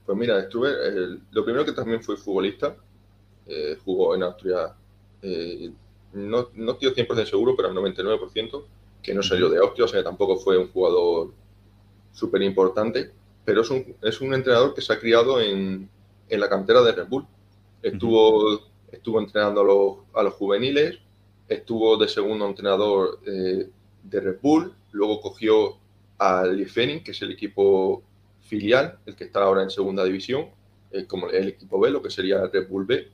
Pues 0.06 0.18
mira, 0.18 0.40
estuve, 0.40 0.70
eh, 0.70 1.20
lo 1.32 1.44
primero 1.44 1.66
que 1.66 1.72
también 1.72 2.02
fue 2.02 2.18
futbolista, 2.18 2.76
eh, 3.48 3.78
jugó 3.84 4.16
en 4.16 4.24
Austria, 4.24 4.76
eh, 5.22 5.72
no, 6.14 6.50
no 6.54 6.72
estoy 6.74 6.94
100% 6.94 7.26
seguro, 7.26 7.56
pero 7.56 7.70
al 7.70 7.76
99%, 7.76 8.66
que 9.02 9.14
no 9.14 9.22
salió 9.22 9.50
de 9.50 9.60
Austria, 9.60 9.86
o 9.86 9.88
sea, 9.88 10.04
tampoco 10.04 10.38
fue 10.38 10.58
un 10.58 10.70
jugador 10.70 11.34
súper 12.16 12.42
importante, 12.42 13.12
pero 13.44 13.62
es 13.62 13.70
un, 13.70 13.96
es 14.02 14.22
un 14.22 14.34
entrenador 14.34 14.74
que 14.74 14.82
se 14.82 14.94
ha 14.94 15.00
criado 15.00 15.40
en, 15.40 15.88
en 16.30 16.40
la 16.40 16.50
cantera 16.50 16.82
de 16.82 16.94
Red 16.94 17.08
Bull. 17.08 17.28
Estuvo, 17.84 18.54
uh 18.54 18.58
-huh. 18.58 18.62
estuvo 18.92 19.20
entrenando 19.20 19.62
a 19.62 19.64
los, 19.64 19.98
a 20.16 20.24
los, 20.24 20.34
juveniles, 20.34 20.98
estuvo 21.48 21.98
de 21.98 22.08
segundo 22.08 22.48
entrenador 22.48 23.20
eh, 23.26 23.70
de 24.04 24.20
Red 24.20 24.38
Bull, 24.42 24.74
luego 24.92 25.22
cogió 25.22 25.78
al 26.18 26.58
Liefering, 26.58 27.04
que 27.04 27.12
es 27.12 27.22
el 27.22 27.32
equipo 27.32 28.02
filial, 28.42 28.98
el 29.06 29.16
que 29.16 29.26
está 29.26 29.44
ahora 29.44 29.62
en 29.64 29.70
segunda 29.70 30.04
división, 30.04 30.48
eh, 30.92 31.06
como 31.06 31.30
el 31.30 31.50
equipo 31.50 31.80
B, 31.80 31.92
lo 31.92 32.02
que 32.02 32.10
sería 32.10 32.48
Red 32.48 32.68
Bull 32.70 32.86
B, 32.86 33.08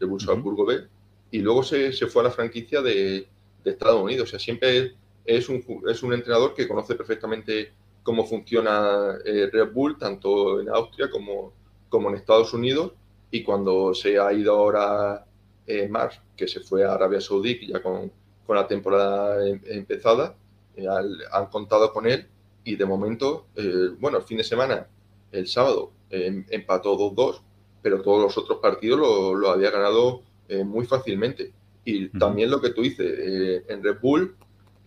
Red 0.00 0.08
Bull 0.08 0.20
Salzburgo 0.20 0.64
uh 0.64 0.66
-huh. 0.66 0.80
B, 0.80 0.88
y 1.30 1.38
luego 1.40 1.62
se, 1.62 1.92
se, 1.92 2.06
fue 2.06 2.22
a 2.22 2.24
la 2.24 2.30
franquicia 2.30 2.82
de, 2.82 3.26
de, 3.62 3.70
Estados 3.70 4.02
Unidos. 4.02 4.28
O 4.28 4.30
sea, 4.30 4.38
siempre 4.38 4.94
es 5.24 5.48
un, 5.48 5.62
es 5.88 6.02
un 6.02 6.12
entrenador 6.14 6.54
que 6.54 6.66
conoce 6.66 6.94
perfectamente 6.94 7.72
cómo 8.08 8.24
funciona 8.24 9.18
eh, 9.22 9.50
Red 9.52 9.70
Bull, 9.70 9.98
tanto 9.98 10.62
en 10.62 10.70
Austria 10.70 11.10
como, 11.10 11.52
como 11.90 12.08
en 12.08 12.14
Estados 12.14 12.54
Unidos, 12.54 12.92
y 13.30 13.42
cuando 13.42 13.92
se 13.92 14.18
ha 14.18 14.32
ido 14.32 14.54
ahora 14.54 15.26
eh, 15.66 15.86
Mars, 15.88 16.18
que 16.34 16.48
se 16.48 16.60
fue 16.60 16.86
a 16.86 16.94
Arabia 16.94 17.20
Saudí, 17.20 17.66
ya 17.66 17.82
con, 17.82 18.10
con 18.46 18.56
la 18.56 18.66
temporada 18.66 19.46
em, 19.46 19.60
empezada, 19.66 20.34
eh, 20.74 20.86
han 21.30 21.46
contado 21.48 21.92
con 21.92 22.06
él. 22.06 22.26
Y 22.64 22.76
de 22.76 22.86
momento, 22.86 23.48
eh, 23.56 23.90
bueno, 24.00 24.16
el 24.16 24.24
fin 24.24 24.38
de 24.38 24.44
semana, 24.44 24.86
el 25.30 25.46
sábado, 25.46 25.92
eh, 26.08 26.46
empató 26.48 26.96
2-2, 26.96 27.42
pero 27.82 28.00
todos 28.00 28.22
los 28.22 28.38
otros 28.38 28.58
partidos 28.60 29.00
lo, 29.00 29.34
lo 29.34 29.50
había 29.50 29.70
ganado 29.70 30.22
eh, 30.48 30.64
muy 30.64 30.86
fácilmente. 30.86 31.52
Y 31.84 32.08
también 32.18 32.50
lo 32.50 32.62
que 32.62 32.70
tú 32.70 32.80
dices, 32.80 33.64
en 33.68 33.84
Red 33.84 33.98
Bull 34.00 34.34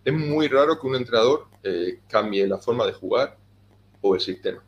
es 0.04 0.12
muy 0.12 0.48
raro 0.48 0.78
que 0.80 0.86
un 0.86 0.96
entrenador 0.96 1.46
eh, 1.62 2.00
cambie 2.08 2.46
la 2.46 2.58
forma 2.58 2.86
de 2.86 2.92
jugar 2.92 3.36
o 4.00 4.14
el 4.14 4.20
sistema. 4.20 4.62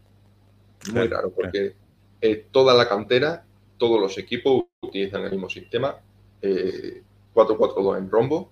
Muy 0.92 1.08
raro, 1.08 1.30
porque 1.30 1.74
claro. 2.20 2.40
toda 2.50 2.74
la 2.74 2.88
cantera, 2.88 3.44
todos 3.78 4.00
los 4.00 4.16
equipos 4.18 4.64
utilizan 4.82 5.22
el 5.22 5.32
mismo 5.32 5.48
sistema, 5.48 5.96
4-4-2 6.42 7.98
en 7.98 8.10
rombo, 8.10 8.50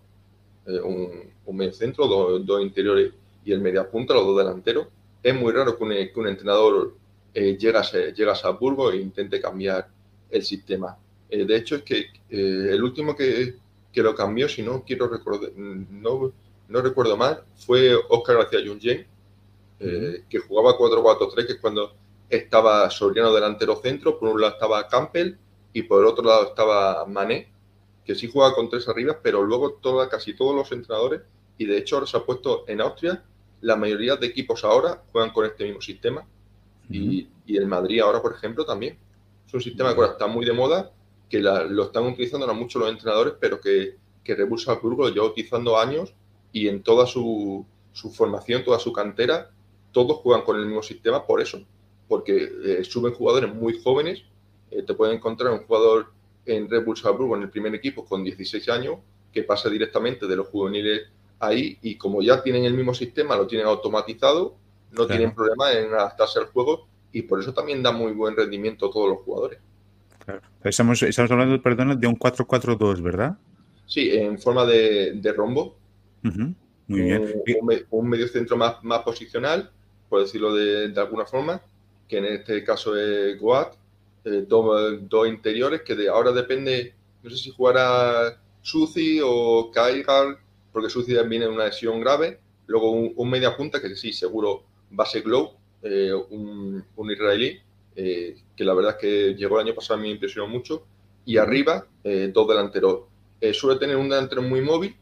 un, 0.66 1.10
un 1.44 1.56
medio 1.56 1.72
centro, 1.72 2.06
dos, 2.06 2.46
dos 2.46 2.62
interiores 2.62 3.12
y 3.44 3.52
el 3.52 3.60
media 3.60 3.88
punta, 3.88 4.14
los 4.14 4.24
dos 4.24 4.38
delanteros. 4.38 4.86
Es 5.22 5.34
muy 5.34 5.52
raro 5.52 5.76
que 5.76 5.84
un, 5.84 5.90
que 5.90 6.12
un 6.16 6.28
entrenador 6.28 6.94
eh, 7.34 7.56
llegas, 7.58 7.92
llegas 7.92 8.44
a 8.44 8.50
Burgos 8.50 8.94
e 8.94 8.96
intente 8.96 9.40
cambiar 9.40 9.88
el 10.30 10.42
sistema. 10.42 10.96
de 11.28 11.56
hecho, 11.56 11.76
es 11.76 11.82
que 11.82 12.06
el 12.30 12.82
último 12.82 13.14
que, 13.14 13.56
que, 13.92 14.02
lo 14.02 14.14
cambió, 14.14 14.48
si 14.48 14.62
no 14.62 14.82
quiero 14.84 15.06
recordar, 15.08 15.50
no, 15.54 16.32
no 16.72 16.80
recuerdo 16.80 17.16
mal, 17.16 17.44
fue 17.54 17.94
Oscar 18.08 18.38
García 18.38 18.60
Junyen, 18.66 19.06
que 19.78 20.38
jugaba 20.38 20.78
4-4-3, 20.78 21.46
que 21.46 21.52
es 21.52 21.60
cuando 21.60 21.94
estaba 22.30 22.88
Soriano 22.88 23.34
delantero 23.34 23.76
centro, 23.76 24.18
por 24.18 24.30
un 24.30 24.40
lado 24.40 24.54
estaba 24.54 24.88
Campbell 24.88 25.36
y 25.72 25.82
por 25.82 26.00
el 26.00 26.06
otro 26.06 26.24
lado 26.24 26.46
estaba 26.46 27.04
Mané, 27.04 27.52
que 28.04 28.14
sí 28.14 28.30
juega 28.32 28.54
con 28.54 28.70
tres 28.70 28.88
arriba, 28.88 29.18
pero 29.22 29.42
luego 29.42 29.74
toda, 29.74 30.08
casi 30.08 30.34
todos 30.34 30.54
los 30.54 30.72
entrenadores, 30.72 31.20
y 31.58 31.66
de 31.66 31.76
hecho 31.76 31.96
ahora 31.96 32.06
se 32.06 32.16
ha 32.16 32.24
puesto 32.24 32.64
en 32.68 32.80
Austria, 32.80 33.22
la 33.60 33.76
mayoría 33.76 34.16
de 34.16 34.26
equipos 34.26 34.64
ahora 34.64 35.02
juegan 35.12 35.30
con 35.30 35.44
este 35.44 35.64
mismo 35.64 35.82
sistema, 35.82 36.26
y, 36.88 37.28
el 37.46 37.66
Madrid 37.66 38.00
ahora, 38.00 38.22
por 38.22 38.32
ejemplo, 38.32 38.64
también. 38.64 38.98
Es 39.46 39.52
un 39.52 39.60
sistema 39.60 39.90
que 39.90 40.00
ahora 40.00 40.12
está 40.12 40.26
muy 40.26 40.46
de 40.46 40.52
moda, 40.52 40.90
que 41.28 41.40
lo 41.40 41.82
están 41.82 42.04
utilizando 42.04 42.46
ahora 42.46 42.58
mucho 42.58 42.78
los 42.78 42.90
entrenadores, 42.90 43.34
pero 43.38 43.60
que, 43.60 43.96
que 44.24 44.34
Red 44.34 44.48
Bull 44.48 44.58
Salzburgo 44.58 45.04
lo 45.04 45.14
lleva 45.14 45.26
utilizando 45.26 45.78
años 45.78 46.14
y 46.52 46.68
en 46.68 46.82
toda 46.82 47.06
su, 47.06 47.64
su 47.92 48.10
formación, 48.10 48.64
toda 48.64 48.78
su 48.78 48.92
cantera, 48.92 49.50
todos 49.92 50.18
juegan 50.18 50.44
con 50.44 50.56
el 50.58 50.66
mismo 50.66 50.82
sistema 50.82 51.26
por 51.26 51.40
eso, 51.40 51.62
porque 52.08 52.50
eh, 52.64 52.84
suben 52.84 53.14
jugadores 53.14 53.54
muy 53.54 53.80
jóvenes. 53.80 54.22
Eh, 54.70 54.82
te 54.82 54.94
pueden 54.94 55.16
encontrar 55.16 55.52
un 55.52 55.64
jugador 55.64 56.12
en 56.46 56.68
Red 56.68 56.84
Bull 56.84 56.96
Salzburgo 56.96 57.36
en 57.36 57.42
el 57.42 57.50
primer 57.50 57.74
equipo 57.74 58.04
con 58.04 58.24
16 58.24 58.68
años 58.68 58.96
que 59.32 59.42
pasa 59.42 59.70
directamente 59.70 60.26
de 60.26 60.36
los 60.36 60.48
juveniles 60.48 61.02
ahí 61.38 61.78
y 61.82 61.96
como 61.96 62.22
ya 62.22 62.42
tienen 62.42 62.64
el 62.64 62.74
mismo 62.74 62.94
sistema, 62.94 63.36
lo 63.36 63.46
tienen 63.46 63.66
automatizado, 63.66 64.56
no 64.92 65.06
tienen 65.06 65.34
problema 65.34 65.72
en 65.72 65.92
adaptarse 65.92 66.38
al 66.38 66.46
juego 66.46 66.86
y 67.12 67.22
por 67.22 67.40
eso 67.40 67.52
también 67.52 67.82
da 67.82 67.92
muy 67.92 68.12
buen 68.12 68.36
rendimiento 68.36 68.86
a 68.86 68.90
todos 68.90 69.08
los 69.08 69.18
jugadores. 69.20 69.58
Estamos, 70.62 71.02
estamos 71.02 71.30
hablando, 71.30 71.60
perdón, 71.60 71.98
de 71.98 72.06
un 72.06 72.16
4-4-2, 72.16 73.02
¿verdad? 73.02 73.36
Sí, 73.86 74.10
en 74.12 74.38
forma 74.38 74.64
de, 74.64 75.34
rombo. 75.36 75.76
Muy 76.22 77.00
bien. 77.00 77.42
Un, 77.90 78.08
medio 78.08 78.28
centro 78.28 78.56
más, 78.56 78.82
más 78.82 79.00
posicional, 79.00 79.70
por 80.08 80.20
decirlo 80.20 80.54
de, 80.54 80.88
de 80.88 81.00
alguna 81.00 81.24
forma, 81.24 81.60
que 82.08 82.18
en 82.18 82.26
este 82.26 82.62
caso 82.64 82.96
es 82.96 83.40
Goat, 83.40 83.74
eh, 84.24 84.44
dos, 84.46 85.28
interiores 85.28 85.82
que 85.82 85.96
de 85.96 86.08
ahora 86.08 86.30
depende, 86.30 86.94
no 87.22 87.30
sé 87.30 87.36
si 87.36 87.50
jugará 87.50 88.40
Suzy 88.60 89.20
o 89.24 89.70
Kaigar, 89.72 90.38
porque 90.72 90.90
Suzy 90.90 91.14
viene 91.26 91.46
en 91.46 91.52
una 91.52 91.66
lesión 91.66 92.00
grave. 92.00 92.38
Luego 92.66 92.92
un, 92.92 93.30
media 93.30 93.56
punta 93.56 93.80
que 93.80 93.94
sí, 93.96 94.12
seguro 94.12 94.64
va 94.98 95.04
a 95.04 95.08
ser 95.08 95.22
Glow, 95.22 95.54
eh, 95.82 96.12
un, 96.12 96.84
israelí, 97.10 97.58
eh, 97.96 98.36
que 98.56 98.64
la 98.64 98.74
verdad 98.74 98.92
es 98.92 98.98
que 98.98 99.34
llegó 99.34 99.58
el 99.58 99.66
año 99.66 99.74
pasado, 99.74 100.00
me 100.00 100.08
impresionó 100.08 100.46
mucho. 100.46 100.84
Y 101.24 101.36
arriba, 101.36 101.86
dos 102.32 102.48
delanteros. 102.48 103.02
suele 103.52 103.78
tener 103.78 103.96
un 103.96 104.08
delantero 104.08 104.42
muy 104.42 104.60
móvil 104.60 104.96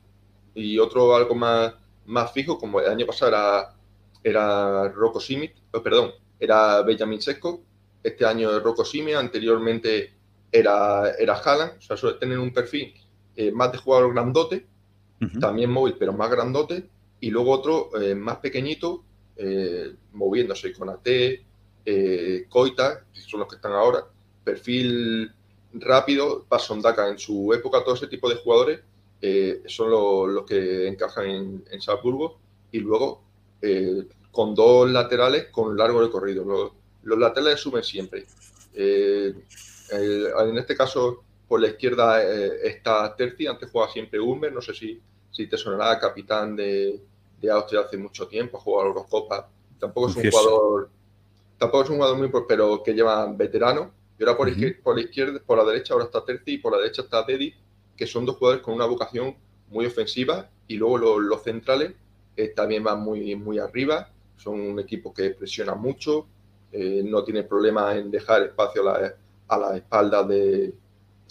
y 0.55 0.79
otro 0.79 1.15
algo 1.15 1.35
más, 1.35 1.75
más 2.07 2.33
fijo, 2.33 2.59
como 2.59 2.81
el 2.81 2.89
año 2.89 3.07
pasado 3.07 3.31
era, 3.31 3.75
era 4.23 4.89
Rocco 4.89 5.21
Simit, 5.21 5.53
perdón, 5.83 6.13
era 6.39 6.83
Benjamin 6.83 7.21
Seco, 7.21 7.63
este 8.03 8.25
año 8.25 8.57
es 8.57 8.63
Rocco 8.63 8.85
Simia, 8.85 9.19
anteriormente 9.19 10.15
era, 10.51 11.11
era 11.19 11.35
Haaland, 11.35 11.79
o 11.79 11.81
sea, 11.81 11.97
suele 11.97 12.19
tener 12.19 12.39
un 12.39 12.53
perfil 12.53 12.95
eh, 13.37 13.53
más 13.53 13.73
de 13.73 13.79
jugador 13.79 14.13
grandote, 14.13 14.67
también 15.39 15.71
móvil, 15.71 15.97
pero 15.99 16.15
más 16.15 16.31
grandote, 16.31 16.89
y 17.21 17.31
luego 17.31 17.53
otro 17.53 17.91
eh, 18.01 18.15
más 18.15 18.39
pequeñito, 18.39 19.05
eh, 19.37 19.95
moviéndose 20.13 20.73
con 20.73 20.89
AT, 20.89 21.07
Coita, 22.49 23.05
que 23.13 23.21
son 23.21 23.41
los 23.41 23.49
que 23.49 23.57
están 23.57 23.73
ahora, 23.73 24.07
perfil 24.43 25.31
rápido, 25.75 26.47
Pasondaka 26.49 27.09
en 27.09 27.19
su 27.19 27.53
época, 27.53 27.85
todo 27.85 27.95
ese 27.95 28.07
tipo 28.07 28.29
de 28.29 28.37
jugadores 28.37 28.81
son 29.67 29.91
los 30.35 30.45
que 30.45 30.89
encajan 30.89 31.27
en, 31.27 31.65
en 31.71 31.81
Salzburgo, 31.81 32.39
y 32.73 32.79
luego 32.81 33.23
con 34.31 34.55
dos 34.55 34.89
laterales 34.91 35.49
con 35.51 35.77
largo 35.77 36.01
recorrido. 36.01 36.73
Los 37.03 37.19
laterales 37.19 37.61
suben 37.61 37.83
siempre. 37.83 38.27
Eh, 38.75 39.35
en 39.93 40.59
este 40.59 40.77
caso, 40.77 41.25
por 41.49 41.61
la 41.61 41.69
izquierda 41.69 42.23
eh, 42.23 42.61
está 42.63 43.15
Terzi, 43.17 43.47
antes 43.47 43.71
jugaba 43.71 43.91
siempre 43.91 44.21
Humber, 44.21 44.53
no 44.53 44.63
sé 44.63 44.73
si, 44.73 45.01
si 45.31 45.49
te 45.49 45.57
sonará, 45.57 45.99
capitán 45.99 46.55
de, 46.55 47.01
de 47.41 47.51
Austria 47.51 47.81
hace 47.81 47.97
mucho 47.97 48.29
tiempo, 48.29 48.59
ha 48.59 48.61
jugado 48.61 48.89
Eurocopa. 48.89 49.51
Tampoco 49.81 50.09
es 50.09 50.17
un 50.17 50.31
jugador, 50.31 50.91
tampoco 51.59 51.85
es 51.85 51.91
un 51.91 51.97
jugador 51.97 52.19
muy, 52.19 52.31
pero 52.47 52.83
que 52.83 52.95
lleva 52.95 53.27
veterano. 53.33 53.93
Y 54.17 54.23
ahora 54.23 54.37
por, 54.37 54.49
por 54.83 54.95
la 54.95 55.01
izquierda, 55.01 55.41
por 55.45 55.59
la 55.59 55.65
derecha 55.65 55.95
ahora 55.95 56.05
está 56.05 56.25
Terzi 56.25 56.53
y 56.53 56.59
por 56.59 56.73
la 56.73 56.79
derecha 56.79 57.03
está 57.03 57.25
Dedi, 57.25 57.53
que 58.01 58.07
son 58.07 58.25
dos 58.25 58.39
jugadores 58.39 58.65
con 58.65 58.73
una 58.73 58.87
vocación 58.87 59.37
muy 59.69 59.85
ofensiva 59.85 60.49
y 60.67 60.77
luego 60.77 60.97
los, 60.97 61.43
centrales 61.43 61.93
eh, 62.35 62.49
también 62.49 62.83
van 62.83 63.03
muy, 63.03 63.37
muy 63.37 63.59
arriba, 63.59 64.09
son 64.39 64.59
un 64.59 64.81
equipo 64.81 65.13
que 65.13 65.29
presiona 65.33 65.75
mucho, 65.75 66.27
eh, 66.73 67.03
no 67.05 67.23
tiene 67.25 67.43
problema 67.43 67.95
en 67.95 68.11
dejar 68.11 68.45
espacio 68.45 68.89
a 68.89 69.13
la, 69.55 69.69
a 69.71 69.77
espalda 69.77 70.23
de, 70.25 70.73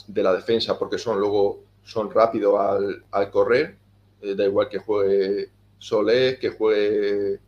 de, 0.05 0.23
la 0.23 0.35
defensa 0.35 0.77
porque 0.77 0.99
son 0.99 1.19
luego 1.19 1.63
son 1.83 2.11
rápidos 2.11 2.59
al, 2.59 3.31
correr, 3.31 3.75
eh, 4.21 4.35
da 4.35 4.45
igual 4.45 4.69
que 4.69 4.77
juegue 4.77 5.49
Solé, 5.79 6.37
que 6.37 6.49
juegue 6.49 7.39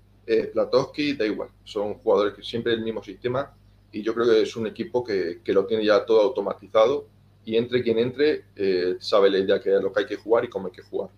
Platowski, 0.51 1.13
da 1.13 1.27
igual, 1.27 1.49
son 1.63 1.93
jugadores 1.93 2.34
que 2.34 2.41
siempre 2.41 2.73
el 2.73 2.81
mismo 2.81 3.03
sistema 3.03 3.53
y 3.91 4.01
yo 4.01 4.15
creo 4.15 4.25
que 4.25 4.41
es 4.41 4.55
un 4.55 4.65
equipo 4.65 5.03
que, 5.03 5.41
que 5.43 5.53
lo 5.53 5.67
tiene 5.67 5.86
ya 5.86 6.03
todo 6.07 6.21
automatizado 6.21 7.05
y 7.45 7.58
entre 7.58 7.82
quien 7.84 7.97
entre 7.99 8.43
eh, 8.56 8.95
sabe 8.99 9.30
la 9.30 9.39
idea 9.39 9.60
que 9.60 9.75
es 9.75 9.82
lo 9.82 9.91
que 9.91 10.01
hay 10.01 10.06
que 10.06 10.15
jugar 10.15 10.45
y 10.45 10.49
cómo 10.49 10.67
hay 10.67 10.73
que 10.73 10.82
jugar. 10.82 11.10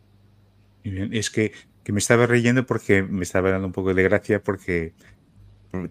Bien. 0.83 1.13
Es 1.13 1.29
que, 1.29 1.51
que, 1.83 1.91
me 1.91 1.99
estaba 1.99 2.25
reyendo 2.27 2.65
porque 2.65 3.03
me 3.03 3.23
estaba 3.23 3.51
dando 3.51 3.67
un 3.67 3.73
poco 3.73 3.93
de 3.93 4.03
gracia 4.03 4.43
porque 4.43 4.93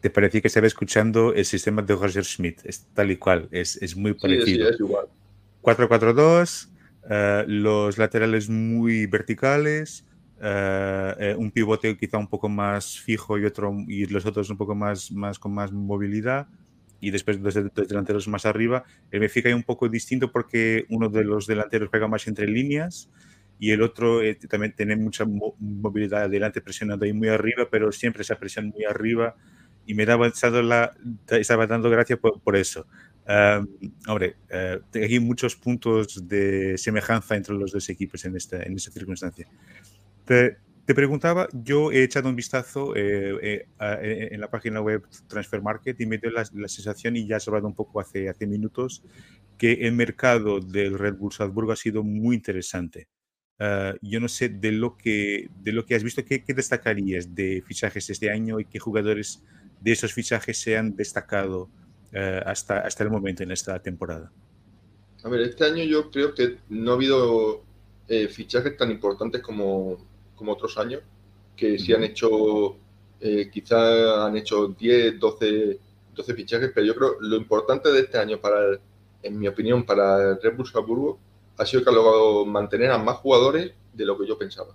te 0.01 0.11
parecía 0.11 0.41
que 0.41 0.49
estaba 0.49 0.67
escuchando 0.67 1.35
el 1.35 1.45
sistema 1.45 1.83
de 1.83 1.95
Roger 1.95 2.25
Schmidt, 2.25 2.61
es 2.65 2.87
tal 2.95 3.11
y 3.11 3.17
cual, 3.17 3.49
es, 3.51 3.81
es 3.83 3.97
muy 3.97 4.15
parecido. 4.15 4.69
Sí, 4.69 4.75
es 4.75 4.81
igual. 4.81 5.07
4-4-2, 5.63 6.69
uh, 6.69 7.49
los 7.49 7.99
laterales 7.99 8.49
muy 8.49 9.07
verticales, 9.07 10.05
uh, 10.41 11.37
un 11.37 11.51
pivote 11.51 11.97
quizá 11.97 12.19
un 12.19 12.29
poco 12.29 12.49
más 12.49 13.01
fijo 13.01 13.39
y 13.39 13.45
otro 13.45 13.75
y 13.89 14.07
los 14.07 14.25
otros 14.27 14.51
un 14.51 14.57
poco 14.57 14.75
más, 14.75 15.11
más 15.11 15.39
con 15.39 15.53
más 15.53 15.73
movilidad 15.73 16.47
y 17.03 17.11
después 17.11 17.41
los, 17.41 17.55
delanteros 17.55 18.29
más 18.29 18.47
arriba. 18.47 18.85
El 19.11 19.21
Benfica 19.21 19.49
es 19.49 19.55
un 19.55 19.65
poco 19.65 19.89
distinto 19.89 20.31
porque 20.31 20.87
uno 20.89 21.09
de 21.09 21.25
los 21.25 21.49
delanteros 21.49 21.91
juega 21.91 22.07
más 22.07 22.29
entre 22.29 22.47
líneas 22.47 23.11
y 23.59 23.73
el 23.73 23.83
otro 23.83 24.23
eh, 24.23 24.39
también 24.49 24.73
tiene 24.75 24.95
mucha 24.95 25.25
movilidad 25.27 26.23
adelante 26.23 26.61
presionando 26.61 27.05
ahí 27.05 27.13
muy 27.13 27.29
arriba, 27.29 27.67
pero 27.71 27.91
siempre 27.91 28.23
esa 28.23 28.37
presión 28.37 28.69
muy 28.69 28.85
arriba 28.85 29.35
y 29.85 29.95
me 29.95 30.07
daba, 30.07 30.31
la, 30.63 30.93
estaba 31.29 31.67
dando 31.67 31.91
gracias 31.91 32.21
por, 32.21 32.57
eso. 32.57 32.87
hombre, 34.07 34.37
uh, 34.53 34.97
hay 34.97 35.19
muchos 35.19 35.57
puntos 35.57 36.29
de 36.29 36.79
semejanza 36.79 37.35
entre 37.35 37.57
los 37.57 37.73
dos 37.73 37.89
equipos 37.89 38.25
en 38.25 38.37
esta, 38.37 38.63
en 38.63 38.77
esta 38.77 38.93
circunstancia. 38.93 39.49
Te, 40.25 40.59
te 40.85 40.95
preguntaba, 40.95 41.49
yo 41.53 41.93
he 41.93 42.03
echado 42.03 42.29
un 42.29 42.37
vistazo 42.37 42.95
eh, 42.97 43.67
eh, 43.81 44.29
en 44.33 44.41
la 44.41 44.51
página 44.51 44.81
web 44.81 45.05
Transfer 45.29 45.63
Market 45.63 46.01
y 46.01 46.07
me 46.07 46.19
dio 46.19 46.31
la, 46.31 46.45
la, 46.55 46.69
sensación, 46.69 47.17
y 47.17 47.27
ya 47.27 47.37
has 47.37 47.47
hablado 47.47 47.67
un 47.67 47.75
poco 47.75 48.01
hace, 48.01 48.29
hace 48.29 48.47
minutos, 48.47 49.03
que 49.59 49.73
el 49.73 49.93
mercado 49.93 50.61
del 50.61 50.99
Red 50.99 51.15
Bull 51.15 51.33
Salzburgo 51.33 51.73
ha 51.73 51.77
sido 51.77 52.03
muy 52.03 52.37
interesante. 52.37 53.09
Uh, 53.61 53.95
yo 54.01 54.19
no 54.19 54.27
sé 54.27 54.49
de 54.49 54.73
lo 54.73 54.97
que, 54.97 55.49
de 55.61 55.71
lo 55.71 55.87
que 55.87 55.95
has 55.95 56.03
visto, 56.03 56.25
¿qué, 56.25 56.43
¿qué, 56.43 56.53
destacarías 56.53 57.33
de 57.33 57.63
fichajes 57.65 58.11
este 58.11 58.29
año 58.29 58.59
y 58.59 58.65
qué 58.65 58.81
jugadores 58.81 59.41
de 59.81 59.93
esos 59.93 60.13
fichajes 60.13 60.59
se 60.59 60.77
han 60.77 60.97
destacado 60.97 61.71
eh, 62.13 62.43
hasta, 62.45 62.81
hasta 62.81 63.05
el 63.05 63.11
momento 63.11 63.45
en 63.45 63.53
esta 63.53 63.81
temporada? 63.81 64.33
A 65.23 65.29
ver, 65.29 65.43
este 65.43 65.65
año 65.65 65.85
yo 65.85 66.11
creo 66.11 66.35
que 66.35 66.59
no 66.71 66.91
ha 66.91 66.95
habido 66.95 67.63
eh, 68.09 68.27
fichajes 68.27 68.77
tan 68.77 68.91
importantes 68.91 69.41
como, 69.43 69.97
como, 70.43 70.53
otros 70.53 70.77
años, 70.79 71.03
que 71.57 71.79
sí 71.79 71.93
han 71.93 72.05
hecho, 72.05 72.77
eh, 73.21 73.49
quizá 73.53 74.27
han 74.27 74.37
hecho 74.37 74.69
10, 74.69 75.19
12, 75.19 75.79
12 76.15 76.35
fichajes, 76.35 76.71
pero 76.75 76.87
yo 76.87 76.95
creo 76.95 77.17
lo 77.21 77.37
importante 77.37 77.91
de 77.91 78.01
este 78.01 78.19
año, 78.19 78.41
para 78.41 78.79
en 79.23 79.39
mi 79.39 79.47
opinión, 79.47 79.85
para 79.85 80.31
el 80.31 80.43
Red 80.43 80.57
Bull 80.57 80.67
Salzburgo, 80.67 81.19
ha 81.57 81.65
sido 81.65 81.85
que 81.85 81.91
ha 81.91 81.93
logrado 81.93 82.45
mantener 82.45 82.91
a 82.91 82.99
más 82.99 83.17
jugadores 83.19 83.73
de 83.93 84.05
lo 84.05 84.19
que 84.19 84.27
yo 84.27 84.37
pensaba. 84.37 84.75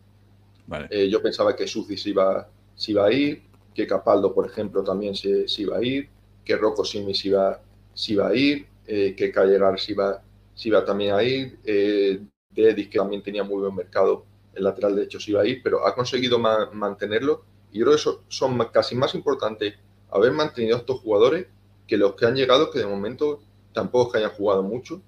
Vale. 0.67 1.09
yo 1.09 1.21
pensaba 1.21 1.55
que 1.55 1.65
Suzy 1.65 1.95
se 1.95 2.09
iba, 2.09 2.49
se 2.75 2.91
iba 2.91 3.05
a 3.05 3.11
ir, 3.11 3.41
que 3.77 3.85
Capaldo, 3.85 4.33
por 4.33 4.47
ejemplo, 4.47 4.83
también 4.83 5.13
se, 5.13 5.45
iba 5.59 5.77
a 5.77 5.83
ir, 5.83 6.09
que 6.43 6.57
Rocco 6.57 6.83
Simi 6.83 7.13
se 7.13 7.27
iba, 7.27 7.61
se 7.93 8.13
iba 8.13 8.27
a 8.27 8.33
ir, 8.33 8.65
eh, 8.87 9.13
que 9.15 9.31
Callegar 9.31 9.79
se 9.79 9.91
iba, 9.91 10.19
se 10.55 10.69
iba 10.69 10.83
también 10.83 11.13
a 11.13 11.21
ir, 11.21 11.59
eh, 11.63 12.19
Dedis, 12.49 12.87
que 12.87 12.97
también 12.97 13.21
tenía 13.21 13.43
muy 13.43 13.59
buen 13.59 13.75
mercado, 13.75 14.25
el 14.57 14.63
lateral 14.63 14.95
de 14.95 15.03
hecho 15.03 15.19
se 15.19 15.31
iba 15.31 15.41
a 15.41 15.45
ir, 15.45 15.61
pero 15.63 15.85
ha 15.85 15.93
conseguido 15.93 16.39
mantenerlo 16.39 17.43
y 17.71 17.79
yo 17.79 17.85
creo 17.85 17.95
que 17.95 18.01
eso 18.01 18.23
son 18.27 18.57
casi 18.73 18.95
más 18.95 19.13
importantes 19.15 19.75
haber 20.11 20.31
mantenido 20.31 20.75
a 20.75 20.79
estos 20.79 20.99
jugadores 21.01 21.47
que 21.85 21.97
los 21.97 22.15
que 22.15 22.25
han 22.25 22.35
llegado, 22.35 22.71
que 22.71 22.79
de 22.79 22.87
momento 22.87 23.41
tampoco 23.73 24.11
que 24.11 24.17
hayan 24.19 24.31
jugado 24.31 24.63
mucho, 24.63 25.01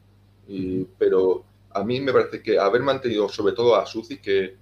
pero 0.98 1.44
a 1.72 1.84
mí 1.84 2.00
me 2.00 2.14
parece 2.14 2.42
que 2.42 2.60
haber 2.60 2.82
mantenido 2.82 3.28
sobre 3.30 3.54
todo 3.54 3.76
a 3.76 3.86
Suci, 3.86 4.18
que, 4.18 4.56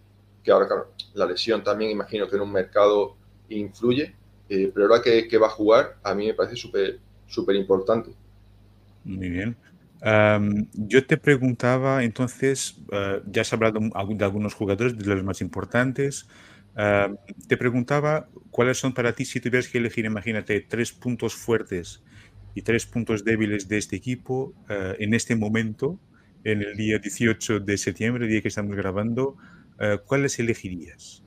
que 0.43 0.52
ahora 0.52 0.67
claro, 0.67 0.91
la 1.13 1.26
lesión 1.26 1.63
también 1.63 1.91
imagino 1.91 2.28
que 2.28 2.36
en 2.36 2.41
un 2.41 2.52
mercado 2.52 3.15
influye, 3.50 4.15
eh, 4.50 4.71
pero 4.73 4.88
ahora 4.88 5.02
que, 5.02 5.28
que, 5.28 5.38
va 5.38 5.47
a 5.47 5.52
jugar, 5.52 5.97
a 6.04 6.13
mí 6.13 6.28
me 6.28 6.34
parece 6.34 6.56
súper 6.56 7.00
súper 7.28 7.56
importante. 7.56 8.12
Muy 9.04 9.30
bien. 9.30 9.56
Yo 10.02 11.06
te 11.06 11.18
preguntaba, 11.18 12.04
entonces, 12.04 12.78
uh, 12.92 13.22
ya 13.30 13.42
has 13.42 13.54
hablado 13.54 13.80
de 13.80 14.26
algunos 14.26 14.54
jugadores, 14.54 14.98
de 14.98 15.06
los 15.06 15.24
más 15.24 15.42
importantes. 15.42 16.28
Te 17.48 17.58
preguntaba 17.58 18.30
cuáles 18.52 18.78
son 18.78 18.94
para 18.94 19.14
ti, 19.14 19.26
si 19.26 19.40
tuvieras 19.40 19.68
que 19.68 19.80
elegir, 19.80 20.06
imagínate, 20.06 20.62
tres 20.62 20.92
puntos 20.92 21.34
fuertes 21.34 22.04
y 22.54 22.62
tres 22.62 22.86
puntos 22.86 23.24
débiles 23.24 23.68
de 23.68 23.78
este 23.78 23.96
equipo 23.96 24.54
uh, 24.70 24.94
en 25.00 25.14
este 25.14 25.36
momento, 25.36 26.00
en 26.44 26.62
el 26.62 26.76
día 26.76 27.00
18 27.00 27.62
de 27.62 27.78
septiembre, 27.78 28.28
día 28.28 28.42
que 28.42 28.48
estamos 28.48 28.76
grabando, 28.76 29.36
¿cuáles 30.06 30.40
elegirías? 30.40 31.24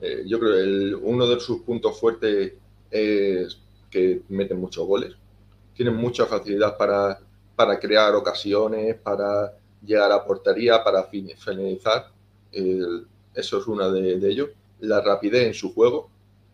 Eh, 0.00 0.24
yo 0.26 0.38
creo 0.38 0.52
que 0.54 0.94
uno 0.94 1.26
de 1.26 1.40
sus 1.40 1.62
puntos 1.62 1.98
fuertes 1.98 2.52
es 2.90 3.58
que 3.90 4.22
meten 4.28 4.60
muchos 4.60 4.86
goles. 4.86 5.16
Tienen 5.74 5.96
mucha 5.96 6.26
facilidad 6.26 6.76
para, 6.76 7.18
para 7.56 7.78
crear 7.80 8.14
ocasiones, 8.14 8.94
para 8.96 9.54
llegar 9.84 10.12
a 10.12 10.24
portería, 10.24 10.84
para 10.84 11.04
finalizar. 11.04 12.12
eso 12.52 13.58
es 13.58 13.66
una 13.66 13.90
de, 13.90 14.14
ellos. 14.28 14.50
La 14.80 15.00
rapidez 15.00 15.46
en 15.46 15.54
su 15.54 15.74
juego. 15.74 16.10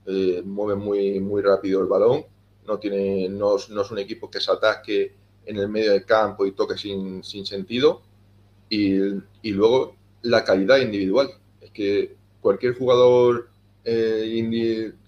Eh, 0.07 0.43
mueve 0.45 0.75
muy, 0.75 1.21
muy 1.21 1.43
rápido 1.43 1.81
el 1.81 1.87
balón. 1.87 2.25
No, 2.67 2.79
tiene, 2.79 3.29
no, 3.29 3.57
no, 3.71 3.83
es 3.83 3.91
un 3.91 3.99
equipo 3.99 4.31
que 4.31 4.41
se 4.41 4.51
atasque 4.51 5.15
en 5.45 5.57
el 5.57 5.69
medio 5.69 5.93
del 5.93 6.05
campo 6.05 6.47
y 6.47 6.53
toque 6.53 6.79
sin, 6.79 7.23
sin 7.25 7.45
sentido. 7.45 8.03
Y, 8.69 8.97
y, 9.43 9.51
luego 9.51 9.97
la 10.23 10.45
calidad 10.45 10.79
individual. 10.79 11.31
Es 11.61 11.71
que 11.71 12.17
cualquier 12.41 12.77
jugador 12.77 13.49
eh, 13.85 14.25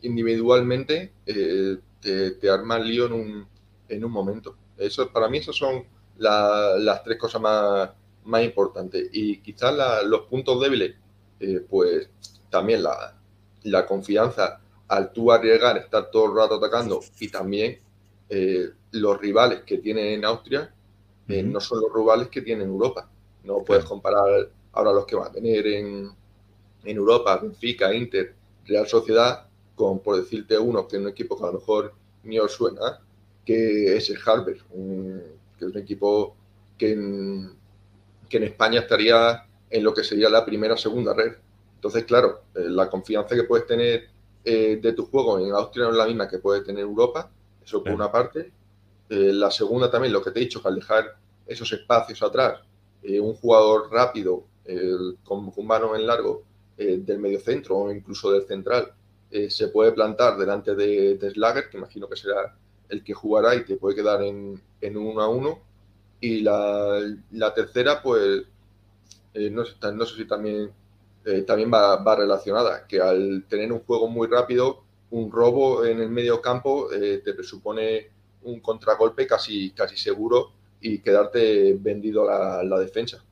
individualmente 0.02 1.12
eh, 1.26 1.78
te, 2.00 2.50
arma 2.50 2.76
el 2.76 2.88
lío 2.88 3.06
en 3.06 3.12
un, 3.12 3.46
en 3.88 4.04
un 4.04 4.10
momento. 4.10 4.56
Eso, 4.76 5.10
para 5.10 5.28
mí, 5.28 5.38
esas 5.38 5.56
son 5.56 5.84
las 6.16 7.02
tres 7.04 7.18
cosas 7.18 7.40
más, 7.40 7.90
más 8.24 8.44
importantes. 8.44 9.08
Y 9.12 9.38
quizás 9.38 9.74
los 10.06 10.22
puntos 10.22 10.60
débiles, 10.60 10.94
eh, 11.40 11.64
pues 11.68 12.08
también 12.50 12.82
la, 12.82 13.16
la, 13.64 13.86
confianza 13.86 14.60
al 14.88 15.12
tú 15.12 15.32
arriesgar, 15.32 15.76
estar 15.78 16.10
todo 16.10 16.26
el 16.26 16.36
rato 16.36 16.54
atacando 16.54 17.00
y 17.18 17.28
también 17.28 17.80
eh, 18.28 18.70
los 18.92 19.20
rivales 19.20 19.62
que 19.62 19.78
tiene 19.78 20.14
en 20.14 20.24
Austria 20.24 20.72
eh, 21.28 21.42
no 21.42 21.60
son 21.60 21.80
los 21.80 21.92
rivales 21.92 22.28
que 22.28 22.42
tiene 22.42 22.64
en 22.64 22.70
Europa. 22.70 23.08
No 23.42 23.62
puedes 23.64 23.84
comparar 23.84 24.48
ahora 24.72 24.92
los 24.92 25.06
que 25.06 25.16
va 25.16 25.26
a 25.26 25.32
tener 25.32 25.66
en, 25.66 26.10
en 26.84 26.96
Europa, 26.96 27.38
Benfica, 27.38 27.92
Inter, 27.94 28.34
Real 28.66 28.86
Sociedad, 28.86 29.46
con, 29.74 30.00
por 30.00 30.16
decirte 30.16 30.58
uno, 30.58 30.86
que 30.86 30.96
es 30.96 31.02
un 31.02 31.08
equipo 31.08 31.36
que 31.36 31.44
a 31.44 31.46
lo 31.48 31.54
mejor 31.54 31.92
ni 32.22 32.38
os 32.38 32.52
suena, 32.52 33.00
que 33.44 33.96
es 33.96 34.10
el 34.10 34.18
Harvard, 34.24 34.56
que 34.56 35.64
es 35.64 35.72
un 35.72 35.78
equipo 35.78 36.36
que 36.78 36.92
en, 36.92 37.52
que 38.28 38.38
en 38.38 38.44
España 38.44 38.80
estaría 38.80 39.46
en 39.70 39.84
lo 39.84 39.92
que 39.92 40.04
sería 40.04 40.28
la 40.28 40.44
primera 40.44 40.74
o 40.74 40.76
segunda 40.76 41.14
red. 41.14 41.34
Entonces, 41.76 42.04
claro, 42.04 42.42
eh, 42.54 42.64
la 42.68 42.88
confianza 42.88 43.34
que 43.34 43.44
puedes 43.44 43.66
tener 43.66 44.08
eh, 44.44 44.78
de 44.80 44.92
tu 44.92 45.06
juego 45.06 45.38
en 45.38 45.52
Austria 45.52 45.84
no 45.84 45.90
es 45.90 45.96
la 45.96 46.06
misma 46.06 46.28
que 46.28 46.38
puedes 46.38 46.64
tener 46.64 46.82
en 46.84 46.90
Europa, 46.90 47.30
eso 47.64 47.82
por 47.82 47.92
una 47.92 48.10
parte. 48.10 48.52
Eh, 49.08 49.32
la 49.32 49.50
segunda 49.50 49.90
también, 49.90 50.12
lo 50.12 50.22
que 50.22 50.30
te 50.30 50.40
he 50.40 50.44
dicho, 50.44 50.62
que 50.62 50.68
al 50.68 50.76
dejar 50.76 51.16
esos 51.46 51.70
espacios 51.72 52.22
atrás, 52.22 52.60
un 53.02 53.34
jugador 53.34 53.92
rápido, 53.92 54.44
con, 55.24 55.52
un 55.54 55.66
mano 55.66 55.94
en 55.94 56.06
largo 56.06 56.42
del 56.74 57.18
medio 57.18 57.38
centro 57.38 57.76
o 57.76 57.92
incluso 57.92 58.32
del 58.32 58.46
central, 58.46 58.94
eh, 59.34 59.50
se 59.50 59.66
puede 59.66 59.90
plantar 59.90 60.38
delante 60.38 60.76
de, 60.76 61.16
de, 61.16 61.30
Slager, 61.30 61.68
que 61.68 61.76
imagino 61.76 62.08
que 62.08 62.14
será 62.14 62.56
el 62.88 63.02
que 63.02 63.14
jugará 63.14 63.54
y 63.54 63.64
te 63.64 63.76
puede 63.76 63.96
quedar 63.96 64.22
en, 64.22 64.60
en 64.80 64.96
un 64.96 65.06
1 65.06 65.20
a 65.22 65.28
1. 65.28 65.58
Y 66.20 66.40
la, 66.40 67.00
la 67.32 67.54
tercera, 67.54 68.02
pues, 68.02 68.44
eh, 69.34 69.50
no, 69.50 69.64
sé, 69.64 69.74
no, 69.92 70.06
sé, 70.06 70.16
si 70.16 70.24
también, 70.26 70.70
eh, 71.24 71.42
también 71.42 71.70
va, 71.72 71.96
va, 72.02 72.16
relacionada, 72.16 72.86
que 72.86 73.00
al 73.00 73.44
tener 73.48 73.72
un 73.72 73.80
juego 73.80 74.08
muy 74.08 74.28
rápido, 74.28 74.82
un 75.10 75.30
robo 75.30 75.84
en 75.84 76.00
el 76.00 76.08
medio 76.08 76.40
campo 76.40 76.88
te 76.90 77.34
presupone 77.34 78.08
un 78.42 78.60
contragolpe 78.60 79.26
casi, 79.26 79.70
casi 79.70 79.96
seguro 79.96 80.50
y 80.80 80.98
quedarte 80.98 81.76
vendido 81.78 82.26
la, 82.26 82.62
la 82.64 82.78
defensa. 82.78 83.22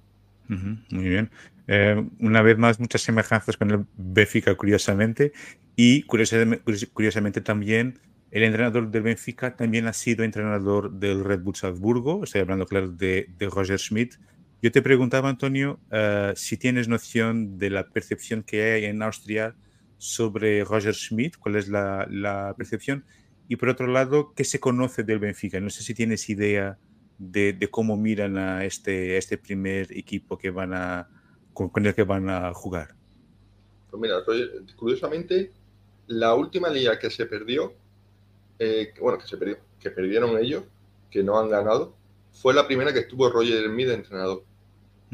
Uh 0.49 0.77
muy 0.91 1.09
bien. 1.09 1.31
Eh, 1.69 2.05
una 2.21 2.43
vez 2.43 2.59
más, 2.59 2.81
muchas 2.81 3.03
semejanzas 3.03 3.57
con 3.57 3.71
el 3.71 3.87
Benfica, 3.97 4.55
curiosamente. 4.55 5.33
Y 5.77 6.03
curiosamente, 6.03 7.41
también 7.41 7.99
el 8.33 8.45
entrenador 8.45 8.91
del 8.91 9.03
Benfica 9.03 9.55
también 9.55 9.87
ha 9.87 9.93
sido 9.93 10.25
entrenador 10.25 10.91
del 10.91 11.23
Red 11.23 11.41
Bull 11.41 11.55
Salzburgo. 11.55 12.25
Estoy 12.25 12.41
hablando, 12.41 12.67
claro, 12.67 12.89
de, 12.89 13.29
de 13.39 13.51
Roger 13.51 13.79
Schmidt. 13.79 14.15
Yo 14.63 14.73
te 14.73 14.81
preguntaba, 14.81 15.29
Antonio, 15.29 15.79
uh, 15.91 16.35
si 16.35 16.57
tienes 16.57 16.89
noción 16.89 17.59
de 17.59 17.69
la 17.69 17.89
percepción 17.91 18.43
que 18.43 18.63
hay 18.63 18.85
en 18.87 19.03
Austria 19.03 19.55
sobre 19.99 20.65
Roger 20.65 20.95
Schmidt, 20.95 21.37
cuál 21.37 21.57
es 21.57 21.69
la, 21.69 22.55
percepción. 22.57 23.05
Y 23.49 23.57
por 23.57 23.69
otro 23.69 23.87
lado, 23.87 24.33
¿qué 24.35 24.45
se 24.45 24.61
conoce 24.61 25.03
del 25.03 25.19
Benfica? 25.19 25.61
No 25.61 25.69
sé 25.69 25.83
si 25.83 25.93
tienes 25.93 26.31
idea 26.31 26.79
de, 27.19 27.69
cómo 27.71 27.99
miran 27.99 28.39
a 28.39 28.65
este, 28.65 29.17
a 29.17 29.19
este 29.19 29.37
primer 29.37 29.93
equipo 29.93 30.39
que 30.39 30.51
van 30.51 30.73
a, 30.73 31.07
con 31.53 31.85
el 31.85 31.95
que 31.95 32.05
van 32.05 32.31
a 32.31 32.55
jugar. 32.55 32.95
Pues 33.91 34.01
mira, 34.01 34.15
curiosamente, 34.77 35.53
la 36.07 36.35
última 36.35 36.71
liga 36.71 36.99
que 36.99 37.11
se 37.11 37.27
perdió, 37.27 37.75
eh, 38.63 38.95
bueno, 39.01 39.19
que 39.19 39.27
se 39.27 39.37
perdió, 39.37 39.59
que 39.81 39.91
perdieron 39.91 40.39
ellos, 40.39 40.63
que 41.11 41.23
no 41.23 41.39
han 41.39 41.51
ganado, 41.51 41.95
fue 42.31 42.55
la 42.55 42.67
primera 42.67 42.93
que 42.93 43.01
estuvo 43.01 43.29
Roger 43.29 43.65
Smith 43.65 43.89
de 43.89 43.95
entrenador. 43.95 44.45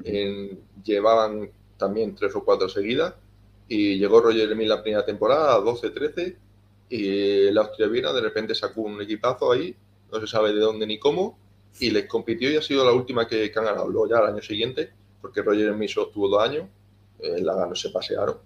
En, 0.05 0.61
llevaban 0.85 1.51
también 1.77 2.15
tres 2.15 2.35
o 2.37 2.45
cuatro 2.45 2.69
seguidas 2.69 3.15
y 3.67 3.99
llegó 3.99 4.21
Roger 4.21 4.53
Smith 4.53 4.69
la 4.69 4.83
primera 4.83 5.05
temporada, 5.05 5.59
12-13, 5.61 6.37
y 6.91 7.47
el 7.47 7.59
Austria 7.59 7.89
Viena 7.89 8.13
de 8.13 8.21
repente 8.21 8.55
sacó 8.55 8.83
un 8.83 9.01
equipazo 9.01 9.53
ahí, 9.53 9.75
no 10.13 10.21
se 10.21 10.27
sabe 10.27 10.53
de 10.53 10.61
dónde 10.61 10.87
ni 10.87 10.99
cómo, 10.99 11.39
y 11.81 11.91
les 11.91 12.07
compitió 12.07 12.51
y 12.51 12.57
ha 12.57 12.63
sido 12.63 12.85
la 12.85 12.93
última 12.93 13.27
que, 13.27 13.51
que 13.51 13.59
han 13.59 13.65
ganado. 13.65 13.89
Luego 13.89 14.09
ya 14.09 14.19
el 14.19 14.35
año 14.35 14.43
siguiente, 14.43 14.91
porque 15.21 15.43
Roger 15.43 15.73
Smith 15.75 15.91
solo 15.91 16.11
dos 16.15 16.43
años, 16.43 16.67
eh, 17.19 17.41
la 17.41 17.55
ganó, 17.55 17.75
se 17.75 17.91
pasearon 17.91 18.37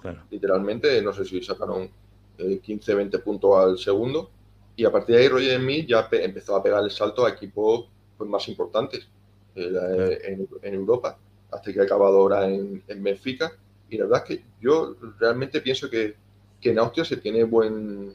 Claro. 0.00 0.22
Literalmente, 0.30 1.00
no 1.02 1.12
sé 1.12 1.24
si 1.24 1.42
sacaron 1.42 1.90
15, 2.36 2.94
20 2.94 3.18
puntos 3.20 3.56
al 3.56 3.78
segundo. 3.78 4.30
Y 4.76 4.84
a 4.84 4.92
partir 4.92 5.16
de 5.16 5.22
ahí, 5.22 5.28
Roger 5.28 5.60
Smith 5.60 5.86
ya 5.88 6.08
empezó 6.12 6.56
a 6.56 6.62
pegar 6.62 6.82
el 6.84 6.90
salto 6.90 7.24
a 7.24 7.30
equipos 7.30 7.88
pues, 8.16 8.28
más 8.28 8.46
importantes 8.48 9.08
eh, 9.54 9.68
claro. 9.70 10.10
en, 10.10 10.48
en, 10.62 10.74
Europa, 10.74 11.18
hasta 11.50 11.72
que 11.72 11.80
ha 11.80 11.84
acabado 11.84 12.18
ahora 12.18 12.48
en, 12.48 12.82
en, 12.86 13.02
Benfica. 13.02 13.52
Y 13.88 13.96
la 13.96 14.04
verdad 14.04 14.24
es 14.28 14.36
que 14.36 14.44
yo 14.60 14.96
realmente 15.18 15.60
pienso 15.60 15.88
que, 15.88 16.14
que 16.60 16.70
en 16.70 16.78
Austria 16.78 17.04
se 17.04 17.16
tiene 17.16 17.44
buen, 17.44 18.12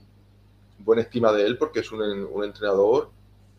buena 0.80 1.02
estima 1.02 1.32
de 1.34 1.46
él 1.46 1.58
porque 1.58 1.80
es 1.80 1.92
un, 1.92 2.02
un 2.02 2.44
entrenador 2.44 3.10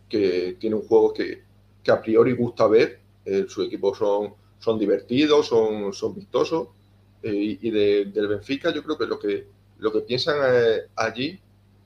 que 0.09 0.57
tiene 0.61 0.77
un 0.77 0.83
juego 0.83 1.12
que, 1.12 1.42
que 1.83 1.90
a 1.90 2.01
priori 2.01 2.35
gusta 2.35 2.66
ver. 2.66 3.01
Eh, 3.25 3.46
sus 3.48 3.66
equipos 3.66 3.98
son, 3.98 4.35
son 4.59 4.79
divertidos, 4.79 5.46
son, 5.46 5.92
son 5.92 6.14
vistosos 6.14 6.68
eh, 7.22 7.59
y 7.61 7.70
de, 7.70 8.07
del 8.07 8.27
Benfica, 8.27 8.72
yo 8.72 8.83
creo 8.83 8.98
que 8.98 9.07
lo 9.07 9.18
que, 9.18 9.46
lo 9.83 9.92
que 9.92 10.01
piensan 10.03 10.37
eh, 10.45 10.83
allí 10.95 11.38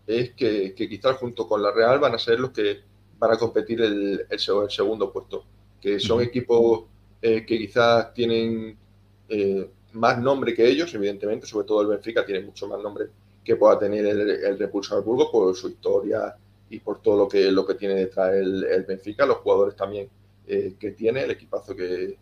es 0.06 0.32
que, 0.34 0.74
que, 0.74 0.88
quizás 0.88 1.16
junto 1.16 1.48
con 1.48 1.62
la 1.62 1.72
Real 1.72 1.98
van 1.98 2.14
a 2.14 2.18
ser 2.18 2.38
los 2.38 2.50
que 2.50 2.80
van 3.18 3.32
a 3.32 3.38
competir 3.38 3.80
el, 3.80 4.26
el, 4.28 4.38
el 4.38 4.70
segundo 4.70 5.10
puesto, 5.10 5.44
que 5.80 5.98
son 5.98 6.20
equipos 6.20 6.84
eh, 7.22 7.44
que 7.46 7.58
quizás 7.58 8.12
tienen 8.12 8.76
eh, 9.30 9.70
más 9.92 10.20
nombre 10.20 10.54
que 10.54 10.68
ellos, 10.68 10.94
evidentemente, 10.94 11.46
sobre 11.46 11.66
todo 11.66 11.80
el 11.80 11.88
Benfica 11.88 12.24
tiene 12.24 12.44
mucho 12.44 12.68
más 12.68 12.80
nombre 12.82 13.06
que 13.42 13.56
pueda 13.56 13.78
tener 13.78 14.04
el, 14.04 14.30
el 14.30 14.58
Repulsor 14.58 15.02
Burgos 15.02 15.30
por 15.32 15.56
su 15.56 15.68
historia 15.68 16.36
y 16.68 16.78
por 16.80 17.00
todo 17.00 17.16
lo 17.16 17.28
que, 17.28 17.50
lo 17.50 17.64
que 17.64 17.74
tiene 17.74 17.94
detrás 17.94 18.34
el, 18.34 18.62
el 18.64 18.84
Benfica, 18.84 19.24
los 19.24 19.38
jugadores 19.38 19.74
también 19.74 20.10
eh, 20.46 20.74
que 20.78 20.90
tiene, 20.90 21.22
el 21.22 21.30
equipazo 21.30 21.74
que, 21.74 22.18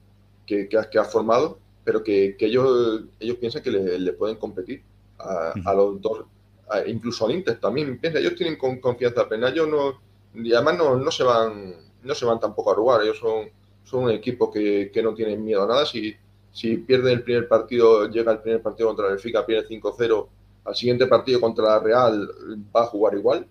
que, 0.46 0.68
que, 0.68 0.78
ha, 0.78 0.88
que 0.88 0.98
ha 1.00 1.04
formado 1.04 1.58
pero 1.84 2.02
que, 2.02 2.36
que 2.38 2.46
ellos, 2.46 3.02
ellos 3.20 3.36
piensan 3.36 3.62
que 3.62 3.70
le, 3.70 3.98
le 3.98 4.12
pueden 4.14 4.36
competir 4.36 4.82
a, 5.24 5.52
uh 5.54 5.58
-huh. 5.58 5.62
a 5.64 5.74
los 5.74 6.00
dos, 6.00 6.24
a, 6.68 6.86
incluso 6.86 7.26
al 7.26 7.32
Inter 7.32 7.58
también. 7.58 7.98
Piensa, 7.98 8.18
ellos 8.18 8.34
tienen 8.34 8.56
con, 8.56 8.78
confianza 8.80 9.28
plena, 9.28 9.48
ellos 9.48 9.68
no, 9.68 10.00
y 10.34 10.52
además 10.52 10.78
no, 10.78 10.96
no, 10.96 11.10
se 11.10 11.24
van, 11.24 11.74
no 12.02 12.14
se 12.14 12.24
van 12.24 12.40
tampoco 12.40 12.70
a 12.70 12.72
arrugar, 12.74 13.02
ellos 13.02 13.18
son, 13.18 13.48
son 13.84 14.04
un 14.04 14.10
equipo 14.10 14.50
que, 14.50 14.90
que 14.92 15.02
no 15.02 15.14
tienen 15.14 15.44
miedo 15.44 15.62
a 15.62 15.66
nada, 15.66 15.86
si, 15.86 16.14
si 16.52 16.76
pierde 16.78 17.12
el 17.12 17.22
primer 17.22 17.48
partido, 17.48 18.08
llega 18.08 18.32
el 18.32 18.40
primer 18.40 18.62
partido 18.62 18.88
contra 18.88 19.06
el 19.06 19.12
Benfica, 19.12 19.44
pierde 19.44 19.68
5-0, 19.68 20.28
al 20.64 20.74
siguiente 20.74 21.06
partido 21.06 21.40
contra 21.40 21.64
la 21.64 21.78
Real 21.78 22.28
va 22.74 22.82
a 22.82 22.86
jugar 22.86 23.14
igual, 23.14 23.46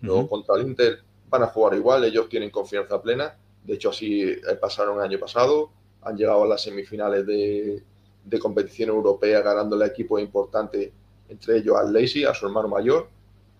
Luego 0.00 0.28
contra 0.28 0.56
el 0.56 0.66
Inter 0.66 1.00
van 1.28 1.42
a 1.42 1.46
jugar 1.48 1.74
igual, 1.74 2.04
ellos 2.04 2.28
tienen 2.28 2.50
confianza 2.50 3.00
plena. 3.02 3.36
De 3.64 3.74
hecho, 3.74 3.90
así 3.90 4.24
pasaron 4.60 4.98
el 4.98 5.04
año 5.04 5.18
pasado, 5.18 5.70
han 6.02 6.16
llegado 6.16 6.44
a 6.44 6.46
las 6.46 6.62
semifinales 6.62 7.26
de, 7.26 7.82
de 8.24 8.38
competición 8.38 8.90
europea 8.90 9.40
ganándole 9.42 9.84
a 9.84 9.88
equipos 9.88 10.20
importantes, 10.20 10.90
entre 11.28 11.58
ellos 11.58 11.76
al 11.76 11.92
Leipzig, 11.92 12.26
a 12.26 12.34
su 12.34 12.46
hermano 12.46 12.68
mayor, 12.68 13.08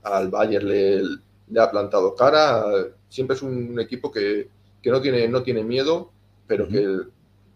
al 0.03 0.29
Bayern 0.29 0.69
le, 0.69 1.03
le 1.51 1.61
ha 1.61 1.71
plantado 1.71 2.15
cara. 2.15 2.65
Siempre 3.09 3.37
es 3.37 3.43
un 3.43 3.79
equipo 3.81 4.11
que, 4.11 4.49
que 4.83 4.91
no, 4.91 5.01
tiene, 5.01 5.29
no 5.29 5.43
tiene 5.43 5.65
miedo, 5.65 6.13
pero 6.47 6.69
que 6.69 6.87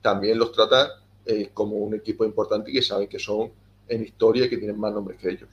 también 0.01 0.39
los 0.39 0.53
trata 0.53 0.89
eh, 1.25 1.51
como 1.55 1.77
un 1.77 1.95
equipo 1.95 2.25
importante 2.25 2.71
y 2.71 2.75
que 2.75 2.83
saben 2.83 3.09
que 3.09 3.19
son 3.19 3.51
en 3.89 4.03
historia 4.03 4.47
y 4.47 4.49
que 4.49 4.59
tienen 4.59 4.79
más 4.79 4.93
nombres 4.93 5.19
que 5.19 5.31
ellos. 5.31 5.49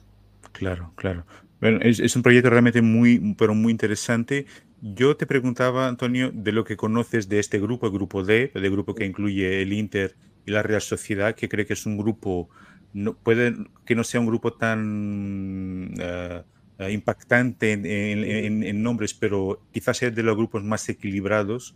Claro, 0.52 0.92
claro. 0.96 1.24
Bueno, 1.60 1.78
es, 1.82 2.00
es, 2.00 2.16
un 2.16 2.22
proyecto 2.22 2.50
realmente 2.50 2.82
muy, 2.82 3.34
pero 3.38 3.54
muy 3.54 3.70
interesante. 3.70 4.46
Yo 4.80 5.16
te 5.16 5.26
preguntaba, 5.26 5.88
Antonio, 5.88 6.30
de 6.32 6.52
lo 6.52 6.64
que 6.64 6.76
conoces 6.76 7.28
de 7.28 7.38
este 7.38 7.60
grupo, 7.60 7.86
el 7.86 7.92
grupo 7.92 8.24
D, 8.24 8.50
el 8.54 8.70
grupo 8.70 8.94
que 8.94 9.04
incluye 9.04 9.62
el 9.62 9.72
Inter 9.72 10.16
y 10.46 10.50
la 10.50 10.62
Real 10.62 10.80
Sociedad, 10.80 11.34
que 11.34 11.48
cree 11.48 11.66
que 11.66 11.74
es 11.74 11.84
un 11.84 11.98
grupo, 11.98 12.48
no, 12.92 13.14
puede 13.14 13.54
que 13.84 13.94
no 13.94 14.04
sea 14.04 14.20
un 14.20 14.26
grupo 14.26 14.52
tan 14.52 15.94
uh, 15.98 16.88
impactante 16.88 17.72
en, 17.72 17.84
en, 17.86 18.62
en, 18.62 18.82
nombres, 18.82 19.14
pero 19.14 19.60
quizás 19.72 19.98
sea 19.98 20.10
de 20.10 20.22
los 20.22 20.36
grupos 20.36 20.64
más 20.64 20.88
equilibrados. 20.88 21.74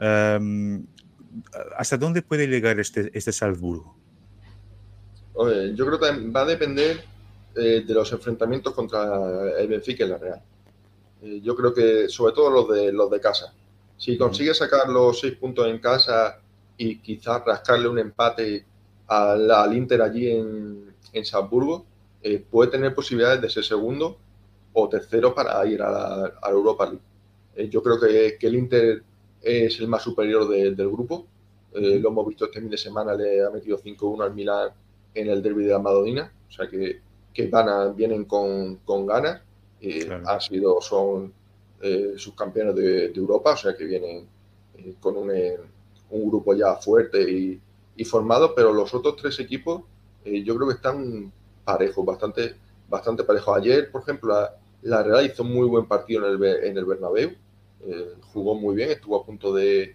Um, 0.00 0.86
¿Hasta 1.76 1.96
dónde 1.96 2.22
puede 2.22 2.46
llegar 2.46 2.80
este, 2.80 3.10
este 3.12 3.32
Salzburgo? 3.32 3.94
Oye, 5.34 5.74
yo 5.74 5.86
creo 5.86 6.00
que 6.00 6.30
va 6.30 6.42
a 6.42 6.46
depender 6.46 7.04
eh, 7.54 7.84
de 7.86 7.94
los 7.94 8.10
enfrentamientos 8.12 8.74
contra 8.74 9.58
el 9.58 9.68
Benfica 9.68 10.04
y 10.04 10.08
la 10.08 10.18
Real. 10.18 10.42
Eh, 11.22 11.40
yo 11.42 11.54
creo 11.54 11.74
que 11.74 12.08
sobre 12.08 12.32
todo 12.32 12.50
los 12.50 12.68
de, 12.68 12.92
los 12.92 13.10
de 13.10 13.20
casa. 13.20 13.52
Si 13.98 14.16
consigue 14.16 14.54
sacar 14.54 14.88
los 14.88 15.20
seis 15.20 15.34
puntos 15.36 15.66
en 15.66 15.78
casa 15.78 16.38
y 16.76 16.98
quizás 16.98 17.42
rascarle 17.44 17.88
un 17.88 17.98
empate 17.98 18.64
al, 19.06 19.50
al 19.50 19.76
Inter 19.76 20.02
allí 20.02 20.30
en, 20.30 20.94
en 21.12 21.24
Salzburgo, 21.24 21.84
eh, 22.22 22.44
puede 22.50 22.70
tener 22.70 22.94
posibilidades 22.94 23.40
de 23.40 23.50
ser 23.50 23.64
segundo 23.64 24.18
o 24.72 24.88
tercero 24.88 25.34
para 25.34 25.64
ir 25.66 25.80
a 25.82 25.90
la, 25.90 26.32
a 26.42 26.50
Europa 26.50 26.86
League. 26.86 27.00
Eh, 27.54 27.68
yo 27.68 27.82
creo 27.82 27.98
que, 28.00 28.36
que, 28.38 28.46
el 28.46 28.56
Inter 28.56 29.02
es 29.42 29.78
el 29.80 29.88
más 29.88 30.02
superior 30.02 30.48
de, 30.48 30.72
del 30.72 30.90
grupo. 30.90 31.26
Eh, 31.74 31.98
lo 31.98 32.08
hemos 32.08 32.26
visto 32.26 32.46
este 32.46 32.60
fin 32.60 32.70
de 32.70 32.78
semana, 32.78 33.14
le 33.14 33.44
ha 33.44 33.50
metido 33.50 33.78
5-1 33.78 34.24
al 34.24 34.34
Milan 34.34 34.70
en 35.14 35.28
el 35.28 35.42
derby 35.42 35.64
de 35.64 35.72
la 35.72 35.78
Madonina. 35.78 36.32
O 36.48 36.52
sea 36.52 36.68
que, 36.68 37.00
que 37.32 37.46
ganan, 37.48 37.94
vienen 37.94 38.24
con, 38.24 38.76
con 38.76 39.06
ganas. 39.06 39.40
Claro. 39.80 40.28
Han 40.28 40.40
sido, 40.40 40.80
son 40.80 41.32
eh, 41.80 42.14
subcampeones 42.16 42.74
de, 42.74 43.08
de, 43.08 43.20
Europa, 43.20 43.52
o 43.52 43.56
sea 43.56 43.76
que 43.76 43.84
vienen 43.84 44.26
eh, 44.78 44.94
con 44.98 45.16
un, 45.16 45.30
un, 46.10 46.28
grupo 46.28 46.54
ya 46.54 46.74
fuerte 46.76 47.20
y, 47.30 47.60
y, 47.96 48.04
formado, 48.04 48.54
pero 48.54 48.72
los 48.72 48.92
otros 48.94 49.16
tres 49.16 49.38
equipos 49.40 49.82
eh, 50.24 50.42
yo 50.42 50.56
creo 50.56 50.68
que 50.68 50.74
están 50.74 51.32
parejos, 51.64 52.04
bastante, 52.04 52.56
bastante 52.88 53.24
parejos. 53.24 53.56
Ayer, 53.56 53.90
por 53.90 54.02
ejemplo, 54.02 54.32
la, 54.32 54.54
la 54.82 55.02
Real 55.02 55.26
hizo 55.26 55.42
un 55.42 55.52
muy 55.52 55.66
buen 55.66 55.86
partido 55.86 56.26
en 56.26 56.42
el, 56.42 56.64
en 56.64 56.78
el 56.78 56.84
Bernabéu, 56.84 57.32
jugó 58.32 58.54
muy 58.56 58.74
bien, 58.74 58.90
estuvo 58.90 59.16
a 59.16 59.24
punto 59.24 59.54
de, 59.54 59.94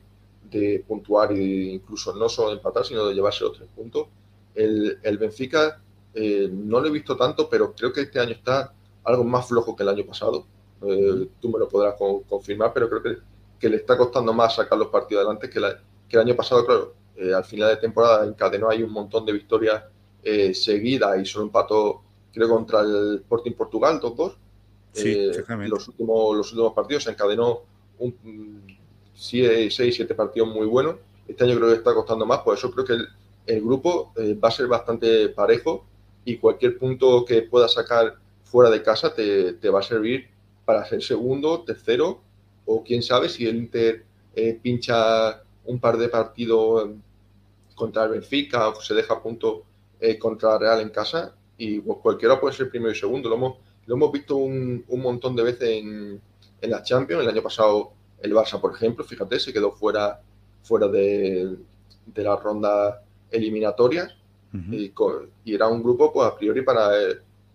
de 0.50 0.84
puntuar 0.88 1.34
e 1.34 1.74
incluso 1.74 2.16
no 2.16 2.30
solo 2.30 2.50
de 2.50 2.56
empatar, 2.56 2.86
sino 2.86 3.06
de 3.06 3.14
llevarse 3.14 3.44
los 3.44 3.58
tres 3.58 3.70
puntos. 3.76 4.08
El, 4.56 5.00
el 5.04 5.18
Benfica 5.18 5.82
no 6.16 6.80
lo 6.80 6.88
he 6.88 6.92
visto 6.92 7.18
tanto, 7.18 7.50
pero 7.50 7.74
creo 7.74 7.92
que 7.92 8.02
este 8.02 8.20
año 8.20 8.32
está 8.32 8.74
algo 9.04 9.24
más 9.24 9.48
flojo 9.48 9.76
que 9.76 9.84
el 9.84 9.90
año 9.90 10.06
pasado. 10.06 10.46
Eh, 10.82 11.30
tú 11.40 11.50
me 11.50 11.60
lo 11.60 11.68
podrás 11.68 11.96
con, 11.96 12.24
confirmar, 12.24 12.72
pero 12.74 12.90
creo 12.90 13.04
que, 13.04 13.18
que, 13.60 13.70
le 13.70 13.78
está 13.78 13.98
costando 13.98 14.34
más 14.34 14.56
sacar 14.56 14.78
los 14.78 14.88
partidos 14.88 15.22
adelante 15.22 15.50
que, 15.50 15.60
la, 15.60 15.80
que 16.10 16.18
el 16.18 16.22
año 16.22 16.36
pasado. 16.36 16.66
Claro, 16.66 16.94
eh, 17.16 17.34
al 17.34 17.44
final 17.44 17.70
de 17.70 17.78
temporada 17.78 18.26
encadenó 18.26 18.70
ahí 18.70 18.84
un 18.84 18.92
montón 18.92 19.26
de 19.26 19.34
victorias 19.34 19.84
eh, 20.24 20.54
seguidas 20.54 21.20
y 21.20 21.26
solo 21.26 21.46
empató, 21.46 22.02
creo, 22.34 22.50
contra 22.50 22.82
el 22.82 23.16
Sporting 23.22 23.54
Portugal, 23.54 24.00
2-2. 24.00 24.36
Sí, 24.94 25.32
los, 25.68 25.88
últimos, 25.88 26.36
los 26.36 26.52
últimos 26.52 26.74
partidos 26.74 27.04
se 27.04 27.12
encadenó 27.12 27.62
un 28.00 28.78
6-7 29.16 30.16
partidos 30.16 30.50
muy 30.50 30.68
buenos. 30.68 30.96
Este 31.28 31.46
año 31.46 31.56
creo 31.56 31.70
que 31.70 31.76
está 31.76 31.94
costando 31.94 32.26
más, 32.26 32.40
por 32.40 32.58
eso 32.58 32.70
creo 32.72 32.86
que 32.86 32.94
el, 32.94 33.08
el 33.46 33.62
grupo 33.62 34.14
va 34.18 34.50
a 34.50 34.52
ser 34.52 34.68
bastante 34.68 35.30
parejo 35.30 35.86
y 36.26 36.38
cualquier 36.38 36.78
punto 36.78 37.26
que 37.26 37.42
pueda 37.44 37.68
sacar 37.68 38.16
fuera 38.44 38.70
de 38.70 38.84
casa 38.84 39.14
te, 39.14 39.54
te, 39.54 39.70
va 39.70 39.80
a 39.80 39.84
servir 39.84 40.28
para 40.66 40.86
ser 40.86 41.02
segundo, 41.02 41.64
tercero, 41.64 42.22
o 42.66 42.84
quién 42.84 43.02
sabe 43.02 43.30
si 43.30 43.48
el 43.48 43.56
Inter 43.56 44.04
eh, 44.36 44.60
pincha 44.62 45.42
un 45.66 45.80
par 45.80 45.98
de 45.98 46.10
partidos 46.10 46.90
contra 47.76 48.04
el 48.06 48.12
Benfica 48.12 48.70
o 48.70 48.82
se 48.82 48.94
deja 48.94 49.16
a 49.16 49.22
punto 49.22 49.64
eh, 50.00 50.18
contra 50.18 50.54
el 50.54 50.60
Real 50.60 50.82
en 50.82 50.90
casa 50.90 51.34
y 51.58 51.80
pues, 51.80 52.00
cualquiera 52.02 52.40
puede 52.40 52.56
ser 52.56 52.70
primero 52.70 52.92
y 52.92 52.96
segundo. 52.96 53.30
Lo 53.30 53.36
hemos, 53.36 53.58
lo 53.86 53.96
hemos 53.96 54.12
visto 54.12 54.36
un, 54.36 54.84
un, 54.88 55.02
montón 55.02 55.36
de 55.36 55.44
veces 55.44 55.70
en, 55.70 56.22
en 56.62 56.70
la 56.70 56.84
Champions. 56.84 57.24
El 57.24 57.30
año 57.30 57.42
pasado 57.42 57.92
el 58.20 58.34
Barça, 58.34 58.60
por 58.60 58.74
ejemplo, 58.74 59.04
fíjate, 59.04 59.40
se 59.40 59.52
quedó 59.54 59.72
fuera, 59.72 60.22
fuera 60.64 60.88
de, 60.88 61.56
de 62.06 62.24
la 62.24 62.36
ronda 62.36 63.04
eliminatoria 63.32 64.10
uh 64.54 64.58
-huh. 64.58 64.80
y, 64.80 64.90
con, 64.90 65.30
y, 65.46 65.56
era 65.56 65.68
un 65.68 65.82
grupo 65.82 66.12
pues 66.12 66.28
a 66.28 66.36
priori 66.36 66.62
para... 66.62 66.92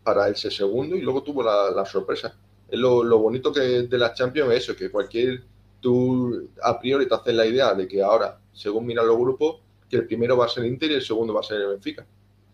Para 0.06 0.28
ese 0.28 0.52
segundo 0.52 0.94
y 0.94 1.00
luego 1.00 1.20
tuvo 1.24 1.42
la, 1.42 1.72
la 1.72 1.84
sorpresa. 1.84 2.32
Es 2.68 2.78
lo, 2.78 3.02
lo, 3.02 3.18
bonito 3.18 3.52
que 3.52 3.60
de 3.60 3.98
la 3.98 4.14
Champions 4.14 4.52
es 4.52 4.62
eso, 4.62 4.76
que 4.76 4.88
cualquier, 4.88 5.42
tú 5.86 6.50
a 6.64 6.80
priori 6.80 7.06
te 7.06 7.14
haces 7.14 7.32
la 7.32 7.46
idea 7.46 7.72
de 7.72 7.86
que 7.86 8.02
ahora, 8.02 8.40
según 8.52 8.86
miran 8.86 9.06
los 9.06 9.16
grupos, 9.16 9.60
que 9.88 9.98
el 9.98 10.06
primero 10.08 10.36
va 10.36 10.46
a 10.46 10.48
ser 10.48 10.64
Inter 10.64 10.90
y 10.90 10.94
el 10.94 11.02
segundo 11.02 11.32
va 11.32 11.38
a 11.38 11.44
ser 11.44 11.60
el 11.60 11.68
Benfica. 11.68 12.04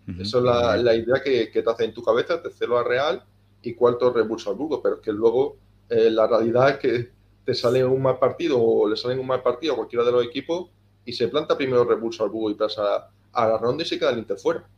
Uh 0.06 0.10
-huh. 0.10 0.20
Esa 0.20 0.36
es 0.36 0.44
la, 0.44 0.76
la 0.76 0.94
idea 0.94 1.22
que, 1.22 1.50
que, 1.50 1.62
te 1.62 1.70
hace 1.70 1.84
en 1.86 1.94
tu 1.94 2.02
cabeza, 2.02 2.42
tercero 2.42 2.76
a 2.76 2.84
Real 2.84 3.24
y 3.62 3.72
cuarto 3.72 4.12
Red 4.12 4.26
Bull 4.26 4.38
Salzburgo, 4.38 4.82
pero 4.82 4.96
es 4.96 5.00
que 5.00 5.14
luego 5.14 5.56
eh, 5.88 6.10
la 6.10 6.26
realidad 6.26 6.68
es 6.72 6.76
que 6.76 7.10
te 7.46 7.54
sale 7.54 7.82
un 7.86 8.02
mal 8.02 8.18
partido 8.18 8.60
o 8.60 8.86
le 8.86 8.96
sale 8.96 9.18
un 9.18 9.26
mal 9.26 9.42
partido 9.42 9.72
a 9.72 9.76
cualquiera 9.76 10.04
de 10.04 10.12
los 10.12 10.26
equipos 10.26 10.68
y 11.06 11.14
se 11.14 11.28
planta 11.28 11.56
primero 11.56 11.84
Red 11.84 12.00
Bull 12.00 12.12
Salzburgo 12.12 12.50
y 12.50 12.54
pasa 12.54 13.08
a 13.32 13.48
la 13.48 13.56
ronda 13.56 13.82
y 13.82 13.86
se 13.86 13.98
queda 13.98 14.10
el 14.10 14.18
Inter 14.18 14.36
fuera. 14.36 14.68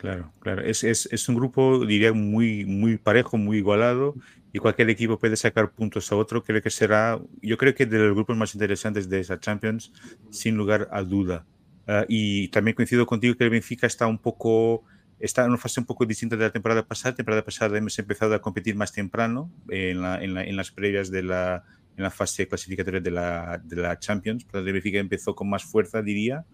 Claro, 0.00 0.32
claro. 0.40 0.62
Es, 0.62 0.84
es, 0.84 1.08
es, 1.10 1.28
un 1.28 1.36
grupo, 1.36 1.84
diría, 1.84 2.12
muy, 2.12 2.64
muy 2.64 2.98
parejo, 2.98 3.38
muy 3.38 3.58
igualado 3.58 4.14
y 4.52 4.58
cualquier 4.58 4.90
equipo 4.90 5.18
puede 5.18 5.36
sacar 5.36 5.70
puntos 5.72 6.10
a 6.12 6.16
otro. 6.16 6.42
Creo 6.44 6.62
que 6.62 6.70
será, 6.70 7.18
yo 7.42 7.56
creo 7.56 7.74
que 7.74 7.86
de 7.86 7.98
los 7.98 8.14
grupos 8.14 8.36
más 8.36 8.54
interesantes 8.54 9.08
de 9.08 9.20
esa 9.20 9.40
Champions, 9.40 9.92
sin 10.30 10.56
lugar 10.56 10.88
a 10.92 11.02
duda. 11.02 11.46
Uh, 11.86 12.04
y 12.08 12.48
también 12.48 12.74
coincido 12.74 13.06
contigo 13.06 13.36
que 13.36 13.44
el 13.44 13.50
Benfica 13.50 13.86
está 13.86 14.06
un 14.06 14.18
poco, 14.18 14.82
está 15.20 15.44
en 15.44 15.50
una 15.50 15.58
fase 15.58 15.80
un 15.80 15.86
poco 15.86 16.04
distinta 16.04 16.36
de 16.36 16.44
la 16.44 16.50
temporada 16.50 16.86
pasada. 16.86 17.12
La 17.12 17.16
temporada 17.16 17.44
pasada 17.44 17.78
hemos 17.78 17.98
empezado 17.98 18.34
a 18.34 18.40
competir 18.40 18.74
más 18.76 18.92
temprano 18.92 19.50
en, 19.68 20.02
la, 20.02 20.22
en 20.22 20.56
las 20.56 20.70
previas 20.70 21.10
de 21.10 21.22
la, 21.22 21.64
en 21.96 22.02
la 22.02 22.10
fase 22.10 22.48
clasificatoria 22.48 23.00
de 23.00 23.10
la, 23.10 23.60
de 23.62 23.76
la 23.76 23.98
Champions. 23.98 24.44
Pero 24.50 24.64
el 24.64 24.72
Benfica 24.72 24.98
empezó 24.98 25.34
con 25.34 25.48
más 25.48 25.64
fuerza, 25.64 26.02
diría 26.02 26.44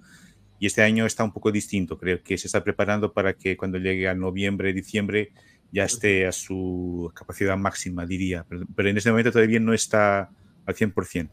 y 0.63 0.67
este 0.67 0.81
año 0.81 1.07
está 1.07 1.25
un 1.25 1.33
poco 1.33 1.51
distinto. 1.51 1.99
Creo 1.99 2.23
que 2.23 2.39
se 2.39 2.47
está 2.47 2.63
preparando 2.63 3.13
para 3.13 3.33
que 3.33 3.57
cuando 3.57 3.79
llegue 3.79 4.07
a 4.07 4.15
noviembre, 4.15 4.73
diciembre, 4.73 5.33
ya 5.73 5.83
esté 5.83 6.25
a 6.25 6.31
su 6.31 7.11
capacidad 7.17 7.57
máxima, 7.57 8.07
diría. 8.07 8.47
Pero, 8.49 8.65
pero 8.77 8.89
en 8.89 8.97
este 8.97 9.11
momento 9.11 9.33
todavía 9.33 9.59
no 9.59 9.73
está 9.73 10.31
al 10.65 10.75
100%. 10.77 11.29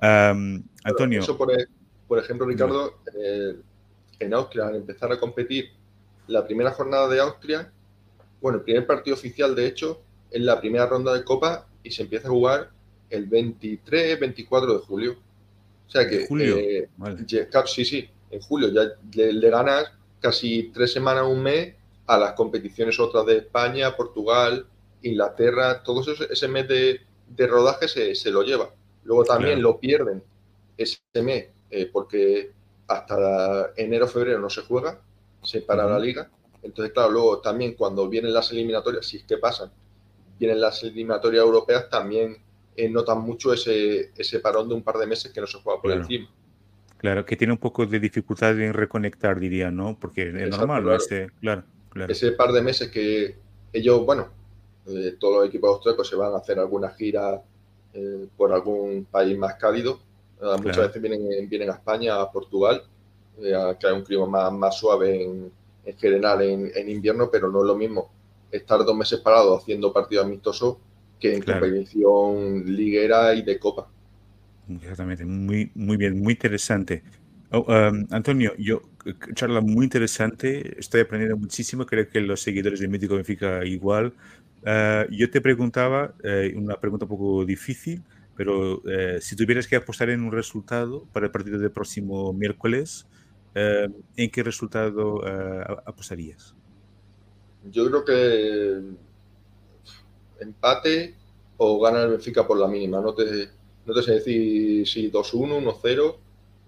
Um, 0.00 0.62
Antonio. 0.82 1.20
Eso, 1.20 1.36
por, 1.36 1.52
por 2.08 2.20
ejemplo, 2.20 2.46
Ricardo, 2.46 2.94
eh, 3.22 3.56
en 4.18 4.32
Austria, 4.32 4.68
al 4.68 4.76
empezar 4.76 5.12
a 5.12 5.20
competir 5.20 5.72
la 6.26 6.46
primera 6.46 6.70
jornada 6.70 7.06
de 7.06 7.20
Austria, 7.20 7.70
bueno, 8.40 8.60
el 8.60 8.64
primer 8.64 8.86
partido 8.86 9.14
oficial, 9.14 9.54
de 9.54 9.66
hecho, 9.66 10.00
es 10.30 10.40
la 10.40 10.58
primera 10.58 10.86
ronda 10.86 11.12
de 11.12 11.22
Copa 11.22 11.68
y 11.82 11.90
se 11.90 12.04
empieza 12.04 12.28
a 12.28 12.30
jugar 12.30 12.70
el 13.10 13.26
23, 13.26 14.18
24 14.18 14.72
de 14.72 14.78
julio. 14.78 15.16
O 15.86 15.90
sea 15.90 16.08
que. 16.08 16.26
Julio. 16.26 16.56
Eh, 16.56 16.88
vale. 16.96 17.26
Sí, 17.66 17.84
sí 17.84 18.08
en 18.30 18.40
julio 18.40 18.68
ya 18.68 18.92
le, 19.14 19.32
le, 19.32 19.50
ganas 19.50 19.90
casi 20.20 20.70
tres 20.72 20.92
semanas, 20.92 21.24
un 21.26 21.42
mes 21.42 21.74
a 22.06 22.18
las 22.18 22.32
competiciones 22.32 22.98
otras 22.98 23.26
de 23.26 23.38
España, 23.38 23.96
Portugal, 23.96 24.66
Inglaterra, 25.02 25.82
todo 25.82 26.00
eso, 26.00 26.24
ese 26.28 26.48
mes 26.48 26.68
de, 26.68 27.00
de 27.28 27.46
rodaje 27.46 27.88
se, 27.88 28.14
se, 28.14 28.30
lo 28.30 28.42
lleva. 28.42 28.70
Luego 29.04 29.24
también 29.24 29.54
claro. 29.54 29.70
lo 29.74 29.80
pierden 29.80 30.22
ese 30.76 31.00
mes 31.22 31.48
eh, 31.70 31.88
porque 31.92 32.52
hasta 32.86 33.72
enero, 33.76 34.08
febrero 34.08 34.40
no 34.40 34.50
se 34.50 34.62
juega, 34.62 35.00
se 35.42 35.62
para 35.62 35.86
uh 35.86 35.88
-huh. 35.88 35.92
la 35.92 35.98
liga. 35.98 36.30
Entonces, 36.62 36.92
claro, 36.92 37.10
luego 37.10 37.40
también 37.40 37.74
cuando 37.74 38.08
vienen 38.08 38.34
las 38.34 38.50
eliminatorias, 38.50 39.06
si 39.06 39.18
es 39.18 39.24
que 39.24 39.38
pasan, 39.38 39.70
vienen 40.38 40.60
las 40.60 40.82
eliminatorias 40.82 41.42
europeas, 41.44 41.88
también 41.88 42.36
eh, 42.76 42.88
notan 42.88 43.20
mucho 43.20 43.52
ese, 43.52 44.10
ese 44.16 44.40
parón 44.40 44.68
de 44.68 44.74
un 44.74 44.82
par 44.82 44.98
de 44.98 45.06
meses 45.06 45.32
que 45.32 45.40
no 45.40 45.46
se 45.46 45.58
juega 45.60 45.80
por 45.80 45.90
claro. 45.90 46.02
encima. 46.02 46.28
Claro, 47.00 47.24
que 47.24 47.36
tiene 47.36 47.52
un 47.52 47.58
poco 47.58 47.86
de 47.86 47.98
dificultad 47.98 48.60
en 48.60 48.74
reconectar, 48.74 49.40
diría, 49.40 49.70
¿no? 49.70 49.98
Porque 49.98 50.28
es 50.28 50.34
Exacto, 50.34 50.58
normal, 50.58 50.82
claro. 50.82 50.96
Este, 50.98 51.30
claro, 51.40 51.62
claro. 51.88 52.12
Ese 52.12 52.32
par 52.32 52.52
de 52.52 52.62
meses 52.62 52.90
que 52.90 53.36
ellos, 53.72 54.04
bueno, 54.04 54.28
Eh, 54.86 55.16
todos 55.20 55.36
los 55.36 55.48
equipos 55.48 55.70
austriacos 55.70 56.08
se 56.08 56.16
van 56.16 56.32
a 56.32 56.38
hacer 56.38 56.58
alguna 56.58 56.88
gira 56.90 57.42
eh, 57.92 58.26
por 58.36 58.50
algún 58.50 59.06
país 59.10 59.36
más 59.38 59.54
cálido. 59.54 60.00
Muchas 60.62 60.88
veces 60.88 61.02
vienen, 61.02 61.48
vienen 61.48 61.68
a 61.68 61.74
España, 61.74 62.18
a 62.18 62.32
Portugal, 62.32 62.82
que 63.38 63.86
hay 63.86 63.92
un 63.92 64.02
clima 64.02 64.26
más, 64.26 64.52
más 64.52 64.78
suave 64.78 65.22
en, 65.22 65.52
en 65.84 65.96
general 65.98 66.40
en, 66.40 66.70
en, 66.74 66.88
invierno, 66.88 67.28
pero 67.30 67.50
no 67.50 67.60
es 67.60 67.66
lo 67.66 67.76
mismo 67.76 68.10
estar 68.50 68.82
dos 68.84 68.96
meses 68.96 69.20
parado 69.20 69.54
haciendo 69.54 69.92
partidos 69.92 70.24
amistosos 70.24 70.78
que 71.20 71.34
en 71.34 71.42
competición 71.42 72.64
liguera 72.64 73.34
y 73.34 73.42
de 73.42 73.58
copa. 73.58 73.86
Exactamente, 74.76 75.24
muy, 75.24 75.72
muy 75.74 75.96
bien, 75.96 76.20
muy 76.20 76.34
interesante. 76.34 77.02
Oh, 77.50 77.64
um, 77.66 78.06
Antonio, 78.10 78.54
yo, 78.56 78.82
charla 79.34 79.60
muy 79.60 79.84
interesante, 79.84 80.78
estoy 80.78 81.00
aprendiendo 81.00 81.36
muchísimo, 81.36 81.84
creo 81.84 82.08
que 82.08 82.20
los 82.20 82.40
seguidores 82.40 82.78
de 82.78 82.86
Mítico 82.86 83.16
Benfica 83.16 83.64
igual. 83.64 84.14
Uh, 84.62 85.10
yo 85.10 85.28
te 85.30 85.40
preguntaba, 85.40 86.14
uh, 86.22 86.58
una 86.58 86.78
pregunta 86.78 87.06
un 87.06 87.08
poco 87.08 87.44
difícil, 87.44 88.02
pero 88.36 88.78
uh, 88.78 89.20
si 89.20 89.34
tuvieras 89.34 89.66
que 89.66 89.74
apostar 89.74 90.10
en 90.10 90.22
un 90.22 90.30
resultado 90.30 91.04
para 91.12 91.26
el 91.26 91.32
partido 91.32 91.58
del 91.58 91.72
próximo 91.72 92.32
miércoles, 92.32 93.06
¿en 93.52 94.30
qué 94.30 94.44
resultado 94.44 95.22
apostarías? 95.84 96.54
Yo 97.68 97.88
creo 97.88 98.04
que 98.04 98.80
empate 100.38 101.16
o 101.56 101.80
gana 101.80 102.04
el 102.04 102.10
Benfica 102.10 102.46
por 102.46 102.58
la 102.58 102.68
mínima. 102.68 103.00
No 103.00 103.12
te, 103.12 103.48
no 103.86 103.94
te 103.94 104.02
sé 104.02 104.12
decir 104.12 104.86
si 104.86 105.10
2-1, 105.10 105.82
1-0 105.82 106.16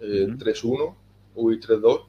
eh, 0.01 0.27
3-1, 0.37 0.95
uy, 1.37 1.61
3-2, 1.61 2.05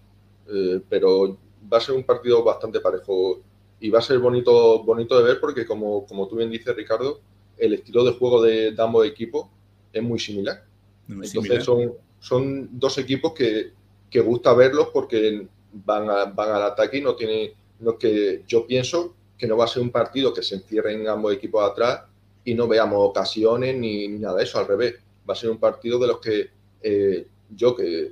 eh, 0.48 0.82
pero 0.89 1.38
va 1.72 1.78
a 1.78 1.82
ser 1.82 1.96
un 1.96 2.04
partido 2.04 2.44
bastante 2.44 2.80
parejo 2.80 3.39
y 3.80 3.89
va 3.89 4.00
a 4.00 4.02
ser 4.02 4.20
bonito, 4.20 4.84
bonito 4.84 5.18
de 5.18 5.24
ver 5.24 5.39
porque, 5.39 5.66
como, 5.66 6.06
como 6.06 6.28
tú 6.28 6.38
bien 6.38 6.50
dices, 6.50 6.76
Ricardo, 6.76 7.20
el 7.58 7.74
estilo 7.74 8.04
de 8.04 8.13
juego 8.13 8.42
de, 8.42 8.74
ambos 8.78 9.06
equipos 9.06 9.48
es 9.92 10.02
muy 10.02 10.20
similar. 10.20 10.66
Entonces 11.08 11.63
Son, 11.63 11.94
son 12.20 12.70
dos 12.80 12.98
equipos 12.98 13.34
que, 13.34 13.74
que 14.10 14.22
gusta 14.22 14.54
verlos 14.54 14.88
porque 14.94 15.48
van, 15.72 16.08
van 16.36 16.50
al 16.50 16.63
ataque 16.63 16.98
y 16.98 17.02
no 17.02 17.16
tiene 17.16 17.54
lo 17.80 17.98
que 17.98 18.44
yo 18.48 18.66
pienso 18.66 19.13
que 19.38 19.48
no 19.48 19.58
va 19.58 19.66
a 19.66 19.68
ser 19.68 19.82
un 19.82 19.92
partido 19.92 20.34
que 20.34 20.42
se 20.42 20.56
encierren 20.56 21.08
ambos 21.08 21.34
equipos 21.34 21.70
atrás 21.70 22.04
y 22.45 22.53
no 22.53 22.67
veamos 22.67 22.97
ocasiones 22.99 23.75
ni, 23.75 24.08
nada 24.08 24.38
de 24.38 24.43
eso, 24.43 24.60
al 24.60 24.67
revés. 24.67 24.95
Va 25.27 25.34
a 25.34 25.38
ser 25.38 25.49
un 25.49 25.60
partido 25.60 25.99
de 25.99 26.08
los 26.08 26.19
que 26.19 26.49
eh, 26.82 27.27
yo 27.49 27.75
que, 27.75 28.12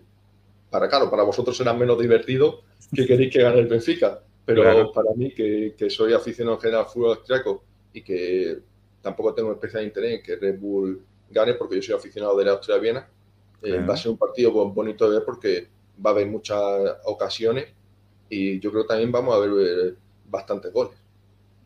para 0.69 0.87
claro, 0.87 1.09
para 1.09 1.23
vosotros 1.23 1.55
será 1.55 1.73
menos 1.73 1.99
divertido 1.99 2.61
que 2.93 3.05
queréis 3.05 3.31
que 3.31 3.41
gane 3.41 3.59
el 3.59 3.67
Benfica, 3.67 4.21
pero 4.45 4.91
para 4.91 5.13
mí, 5.15 5.33
que, 5.33 5.75
que, 5.77 5.89
soy 5.89 6.13
aficionado 6.13 6.55
en 6.57 6.61
general 6.61 6.85
al 6.85 6.89
fútbol 6.89 7.11
austriaco 7.11 7.63
y 7.93 8.01
que 8.01 8.59
tampoco 9.01 9.33
tengo 9.33 9.51
especial 9.51 9.83
interés 9.83 10.19
en 10.19 10.23
que 10.23 10.35
Red 10.35 10.59
Bull 10.59 11.01
gane, 11.29 11.53
porque 11.55 11.75
yo 11.75 11.81
soy 11.81 11.95
aficionado 11.95 12.37
de 12.37 12.45
la 12.45 12.51
Austria-Viena, 12.51 13.07
eh, 13.61 13.79
va 13.87 13.93
a 13.93 13.97
ser 13.97 14.11
un 14.11 14.17
partido 14.17 14.51
bonito 14.51 15.09
de 15.09 15.17
ver 15.17 15.25
porque 15.25 15.67
va 16.03 16.09
a 16.09 16.13
haber 16.13 16.27
muchas 16.27 16.59
ocasiones 17.05 17.67
y 18.29 18.59
yo 18.59 18.71
creo 18.71 18.83
que 18.83 18.89
también 18.89 19.11
vamos 19.11 19.35
a 19.35 19.39
ver 19.39 19.51
eh, 19.59 19.93
bastantes 20.29 20.73
goles. 20.73 20.97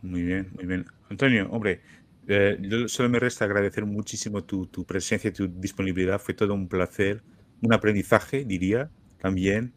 Muy 0.01 0.23
bien, 0.23 0.49
muy 0.55 0.65
bien. 0.65 0.85
Antonio, 1.09 1.47
hombre, 1.51 1.81
eh, 2.27 2.85
solo 2.87 3.09
me 3.09 3.19
resta 3.19 3.45
agradecer 3.45 3.85
muchísimo 3.85 4.43
tu, 4.43 4.67
tu 4.67 4.85
presencia, 4.85 5.31
tu 5.31 5.47
disponibilidad. 5.47 6.19
Fue 6.19 6.33
todo 6.33 6.53
un 6.53 6.67
placer 6.67 7.23
un 7.61 7.73
aprendizaje, 7.73 8.45
diría, 8.45 8.89
también. 9.19 9.73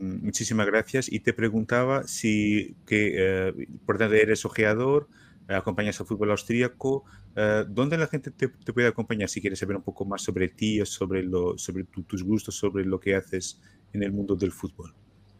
muchísimas 0.00 0.66
gracias. 0.66 1.10
Y 1.10 1.20
te 1.20 1.32
preguntaba 1.32 2.04
si, 2.04 2.76
que, 2.86 3.14
eh, 3.16 3.68
por 3.86 3.98
tanto, 3.98 4.14
eres 4.14 4.44
ojeador, 4.44 5.08
acompañas 5.48 6.00
al 6.00 6.06
fútbol 6.06 6.30
austríaco. 6.30 7.04
Uh, 7.36 7.64
¿Dónde 7.68 7.98
la 7.98 8.06
gente 8.06 8.30
te, 8.30 8.48
te, 8.48 8.72
puede 8.72 8.86
acompañar 8.86 9.28
si 9.28 9.40
quieres 9.40 9.58
saber 9.58 9.76
un 9.76 9.82
poco 9.82 10.04
más 10.04 10.22
sobre 10.22 10.48
ti 10.48 10.80
o 10.80 10.86
sobre, 10.86 11.22
lo, 11.22 11.58
sobre 11.58 11.84
tus 11.84 12.22
gustos, 12.22 12.54
sobre 12.54 12.84
lo 12.84 13.00
que 13.00 13.16
haces 13.16 13.60
en 13.92 14.04
el 14.04 14.12
mundo 14.12 14.36
del 14.36 14.52
fútbol? 14.52 14.94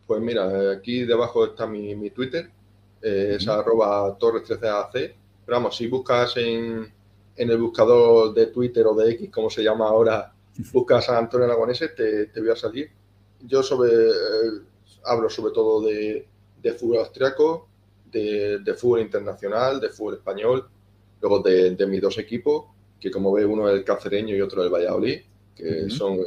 Pues 0.07 0.21
mira, 0.21 0.73
aquí 0.73 1.05
debajo 1.05 1.47
está 1.47 1.67
mi, 1.67 1.95
mi 1.95 2.11
Twitter, 2.11 2.51
eh, 3.01 3.37
es 3.37 3.47
arroba 3.47 4.19
torres13ac. 4.19 5.15
Pero 5.45 5.59
vamos, 5.59 5.77
si 5.77 5.87
buscas 5.87 6.37
en, 6.37 6.93
en, 7.37 7.51
el 7.51 7.59
buscador 7.59 8.33
de 8.33 8.47
Twitter 8.47 8.87
o 8.87 8.95
de 8.95 9.13
X, 9.13 9.31
como 9.31 9.51
se 9.51 9.63
llama 9.63 9.89
ahora, 9.89 10.33
buscas 10.73 11.09
a 11.09 11.19
Antonio 11.19 11.47
Aragonese, 11.47 11.89
te, 11.89 12.27
te 12.27 12.41
voy 12.41 12.51
a 12.51 12.57
salir. 12.57 12.91
Yo 13.41 13.63
sobre, 13.63 13.93
eh, 13.93 14.61
hablo 15.05 15.29
sobre 15.29 15.53
todo 15.53 15.83
de, 15.83 16.27
de 16.63 16.73
fútbol 16.73 16.99
austriaco, 16.99 17.69
de, 18.11 18.59
de, 18.61 18.75
fútbol 18.75 19.01
internacional, 19.01 19.81
de 19.81 19.91
fútbol 19.91 20.15
español, 20.15 20.67
luego 21.21 21.41
de, 21.41 21.75
de, 21.75 21.87
mis 21.87 22.01
dos 22.01 22.17
equipos, 22.19 22.67
que 22.99 23.11
como 23.11 23.33
ve 23.33 23.45
uno 23.45 23.69
es 23.69 23.75
el 23.75 23.85
Cacereño 23.85 24.35
y 24.35 24.41
otro 24.41 24.63
el 24.63 24.71
Valladolid, 24.71 25.21
que 25.55 25.65
uh 25.65 25.87
-huh. 25.87 25.91
son, 25.91 26.19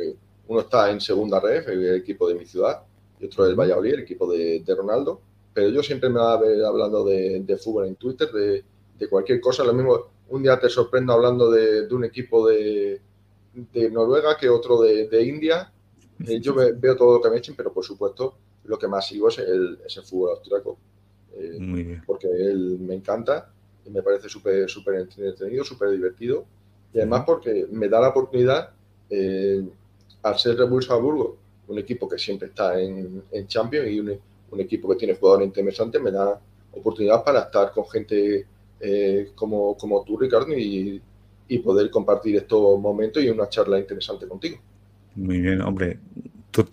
uno 0.47 0.60
está 0.60 0.91
en 0.91 1.01
segunda 1.01 1.39
red, 1.39 1.67
el 1.69 1.95
equipo 1.95 2.27
de 2.27 2.36
mi 2.36 2.45
ciudad, 2.45 2.84
y 3.19 3.25
otro 3.25 3.45
es 3.45 3.49
el 3.51 3.56
Valladolid, 3.56 3.93
el 3.93 3.99
equipo 4.01 4.32
de, 4.32 4.60
de 4.60 4.75
Ronaldo. 4.75 5.21
Pero 5.53 5.69
yo 5.69 5.82
siempre 5.82 6.10
me 6.10 6.19
voy 6.19 6.32
a 6.32 6.38
ver 6.38 6.63
hablando 6.63 7.03
de, 7.03 7.39
de 7.39 7.58
fútbol 7.58 7.88
en 7.88 7.95
Twitter, 7.95 8.32
de, 8.32 8.63
de, 8.98 9.10
cualquier 9.10 9.40
cosa. 9.40 9.64
Lo 9.64 9.74
mismo, 9.74 10.08
un 10.30 10.44
día 10.44 10.60
te 10.60 10.70
sorprendo 10.70 11.14
hablando 11.14 11.50
de, 11.52 11.88
un 11.94 12.06
equipo 12.06 12.48
de, 12.48 13.02
de 13.54 13.92
Noruega 13.92 14.38
que 14.38 14.50
otro 14.50 14.82
de, 14.82 15.08
de 15.08 15.24
India. 15.24 15.72
Eh, 16.26 16.40
yo 16.40 16.54
me, 16.56 16.72
veo 16.72 16.96
todo 16.96 17.18
lo 17.18 17.22
que 17.22 17.30
me 17.30 17.38
echen, 17.38 17.56
pero 17.56 17.72
por 17.72 17.84
supuesto 17.84 18.36
lo 18.66 18.78
que 18.78 18.88
más 18.88 19.08
sigo 19.08 19.30
es 19.30 19.40
el, 19.40 19.80
es 19.86 19.98
el 19.98 20.04
fútbol 20.04 20.32
austriaco. 20.32 20.78
Eh, 21.36 22.02
porque 22.06 22.28
él 22.28 22.80
me 22.80 22.96
encanta 22.96 23.52
y 23.86 23.90
me 23.90 24.02
parece 24.02 24.28
súper 24.28 24.70
súper 24.70 24.96
entretenido, 24.96 25.64
súper 25.64 25.90
divertido. 25.92 26.46
Y 26.94 27.00
además 27.00 27.24
porque 27.26 27.68
me 27.72 27.88
da 27.90 28.00
la 28.00 28.10
oportunidad, 28.10 28.72
eh, 29.10 29.64
al 30.24 30.40
ser 30.40 30.58
Red 30.58 30.68
Bull 30.68 30.84
Salzburgo, 30.84 31.38
un 31.68 31.78
equipo 31.78 32.08
que 32.08 32.18
siempre 32.18 32.48
está 32.48 32.80
en, 32.80 33.24
en 33.32 33.48
Champions 33.48 33.90
y 33.90 34.00
un, 34.00 34.20
un, 34.52 34.60
equipo 34.60 34.90
que 34.90 34.96
tiene 34.96 35.16
jugadores 35.16 35.48
interesantes, 35.48 36.02
me 36.02 36.12
da 36.12 36.40
oportunidad 36.72 37.24
para 37.24 37.42
estar 37.42 37.72
con 37.72 37.88
gente 37.90 38.48
eh, 38.80 39.32
como, 39.36 39.76
como 39.78 40.04
tú, 40.04 40.18
Ricardo, 40.18 40.58
y, 40.58 41.02
y 41.48 41.60
poder 41.60 41.90
compartir 41.90 42.36
estos 42.36 42.80
momentos 42.80 43.24
y 43.24 43.30
una 43.30 43.50
charla 43.50 43.80
interesante 43.80 44.28
contigo. 44.28 44.58
Muy 45.16 45.40
bien, 45.40 45.62
hombre. 45.62 46.00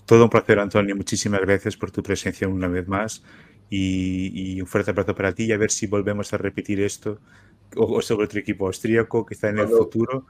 Todo 0.07 0.25
un 0.25 0.31
placer, 0.31 0.59
Antonio. 0.59 0.97
Muchísimas 0.97 1.41
gracias 1.41 1.77
por 1.77 1.91
tu 1.91 2.03
presencia 2.03 2.49
una 2.49 2.69
vez 2.69 2.87
más 2.89 3.23
y, 3.71 4.55
y 4.55 4.61
un 4.61 4.67
fuerte 4.67 4.91
abrazo 4.91 5.15
para 5.15 5.35
ti 5.35 5.45
y 5.45 5.53
a 5.53 5.59
ver 5.59 5.71
si 5.71 5.87
volvemos 5.87 6.33
a 6.33 6.39
repetir 6.39 6.81
esto 6.81 7.19
o, 7.77 8.01
sobre 8.01 8.27
otro 8.27 8.41
equipo 8.41 8.67
austríaco 8.67 9.25
que 9.25 9.35
está 9.35 9.49
en 9.49 9.57
cuando, 9.57 9.77
el 9.77 9.83
futuro. 9.83 10.27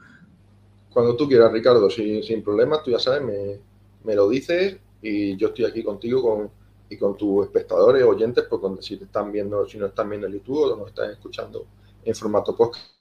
Cuando 0.91 1.15
tú 1.15 1.27
quieras, 1.27 1.51
Ricardo, 1.51 1.89
sin, 1.89 2.23
sin 2.23 2.43
problemas, 2.43 2.83
tú 2.83 2.91
ya 2.91 2.99
sabes, 2.99 3.21
me, 3.21 3.59
me, 4.03 4.15
lo 4.15 4.29
dices 4.29 4.77
y 5.01 5.35
yo 5.37 5.49
estoy 5.49 5.65
aquí 5.65 5.83
contigo 5.83 6.21
con, 6.21 6.49
y 6.89 6.97
con 6.97 7.17
tus 7.17 7.45
espectadores, 7.45 8.03
oyentes, 8.03 8.45
porque 8.49 8.81
si 8.81 8.97
te 8.97 9.05
están 9.05 9.31
viendo, 9.31 9.65
si 9.67 9.77
no 9.77 9.87
están 9.87 10.09
viendo 10.09 10.27
el 10.27 10.33
YouTube 10.33 10.73
o 10.73 10.75
nos 10.75 10.89
están 10.89 11.11
escuchando 11.11 11.65
en 12.03 12.15
formato 12.15 12.55
podcast. 12.55 12.95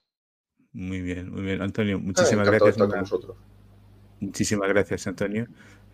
Muy 0.73 1.01
bien, 1.01 1.31
muy 1.31 1.43
bien. 1.43 1.63
Antonio, 1.63 1.99
muchísimas 2.01 2.49
gracias. 2.49 2.77
Con 2.77 3.37
Muchísimas 4.21 4.69
gracias, 4.69 5.07
Antonio. 5.07 5.47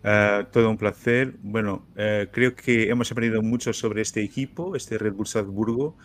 Uh, 0.03 0.45
todo 0.51 0.69
un 0.69 0.77
placer. 0.77 1.35
Bueno, 1.43 1.85
uh, 1.91 2.25
creo 2.31 2.55
que 2.55 2.89
hemos 2.89 3.11
aprendido 3.11 3.43
mucho 3.43 3.73
sobre 3.73 4.01
este 4.01 4.23
equipo, 4.23 4.75
este 4.75 4.97
Red 4.97 5.13
Bull 5.13 5.27
Salzburgo. 5.27 5.95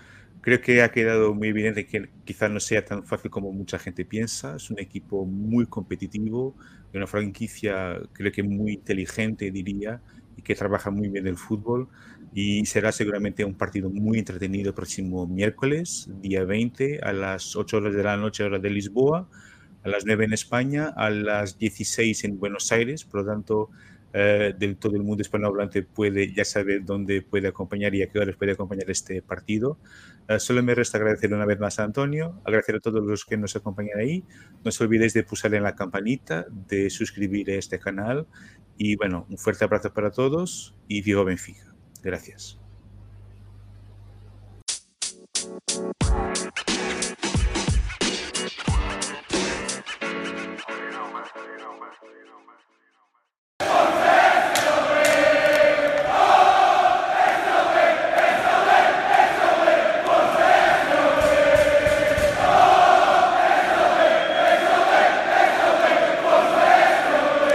Creo 0.42 0.60
que 0.60 0.82
ha 0.82 0.90
quedado 0.90 1.34
muy 1.34 1.48
evidente 1.48 1.86
que 1.86 2.10
quizás 2.24 2.50
no 2.50 2.60
sea 2.60 2.84
tan 2.84 3.04
fácil 3.04 3.30
como 3.30 3.52
mucha 3.52 3.78
gente 3.78 4.04
piensa. 4.04 4.56
Es 4.56 4.70
un 4.70 4.78
equipo 4.78 5.24
muy 5.24 5.66
competitivo, 5.66 6.54
una 6.92 7.06
franquicia 7.06 8.00
creo 8.12 8.30
que 8.30 8.42
muy 8.42 8.74
inteligente, 8.74 9.50
diría, 9.50 10.02
y 10.36 10.42
que 10.42 10.54
trabaja 10.54 10.90
muy 10.90 11.08
bien 11.08 11.26
el 11.26 11.36
fútbol. 11.36 11.88
Y 12.34 12.66
será 12.66 12.92
seguramente 12.92 13.44
un 13.44 13.54
partido 13.54 13.90
muy 13.90 14.18
entretenido 14.18 14.68
el 14.68 14.74
próximo 14.74 15.26
miércoles, 15.26 16.08
día 16.20 16.44
20, 16.44 17.00
a 17.02 17.12
las 17.12 17.56
8 17.56 17.76
horas 17.78 17.94
de 17.94 18.02
la 18.02 18.16
noche, 18.16 18.44
hora 18.44 18.58
de 18.58 18.70
Lisboa 18.70 19.28
a 19.86 19.88
las 19.88 20.04
9 20.04 20.24
en 20.24 20.32
España, 20.32 20.92
a 20.96 21.10
las 21.10 21.58
16 21.58 22.24
en 22.24 22.40
Buenos 22.40 22.72
Aires, 22.72 23.04
por 23.04 23.20
lo 23.20 23.26
tanto, 23.32 23.70
eh, 24.12 24.52
del 24.58 24.78
todo 24.78 24.96
el 24.96 25.02
mundo 25.02 25.20
hispanohablante 25.20 25.82
puede 25.82 26.32
ya 26.32 26.44
saber 26.44 26.84
dónde 26.84 27.22
puede 27.22 27.48
acompañar 27.48 27.94
y 27.94 28.02
a 28.02 28.08
qué 28.08 28.18
horas 28.18 28.34
puede 28.34 28.52
acompañar 28.52 28.90
este 28.90 29.22
partido. 29.22 29.78
Eh, 30.26 30.40
solo 30.40 30.62
me 30.62 30.74
resta 30.74 30.98
agradecer 30.98 31.32
una 31.32 31.44
vez 31.44 31.60
más 31.60 31.78
a 31.78 31.84
Antonio, 31.84 32.40
agradecer 32.44 32.76
a 32.76 32.80
todos 32.80 33.04
los 33.04 33.24
que 33.24 33.36
nos 33.36 33.54
acompañan 33.54 33.98
ahí. 34.00 34.24
No 34.64 34.70
os 34.70 34.80
olvidéis 34.80 35.12
de 35.14 35.22
pulsar 35.22 35.54
en 35.54 35.62
la 35.62 35.76
campanita, 35.76 36.46
de 36.50 36.90
suscribir 36.90 37.50
a 37.50 37.54
este 37.54 37.78
canal 37.78 38.26
y 38.78 38.96
bueno, 38.96 39.26
un 39.30 39.38
fuerte 39.38 39.64
abrazo 39.64 39.92
para 39.92 40.10
todos 40.10 40.74
y 40.88 41.02
Viva 41.02 41.24
Benfica. 41.24 41.74
Gracias. 42.02 42.58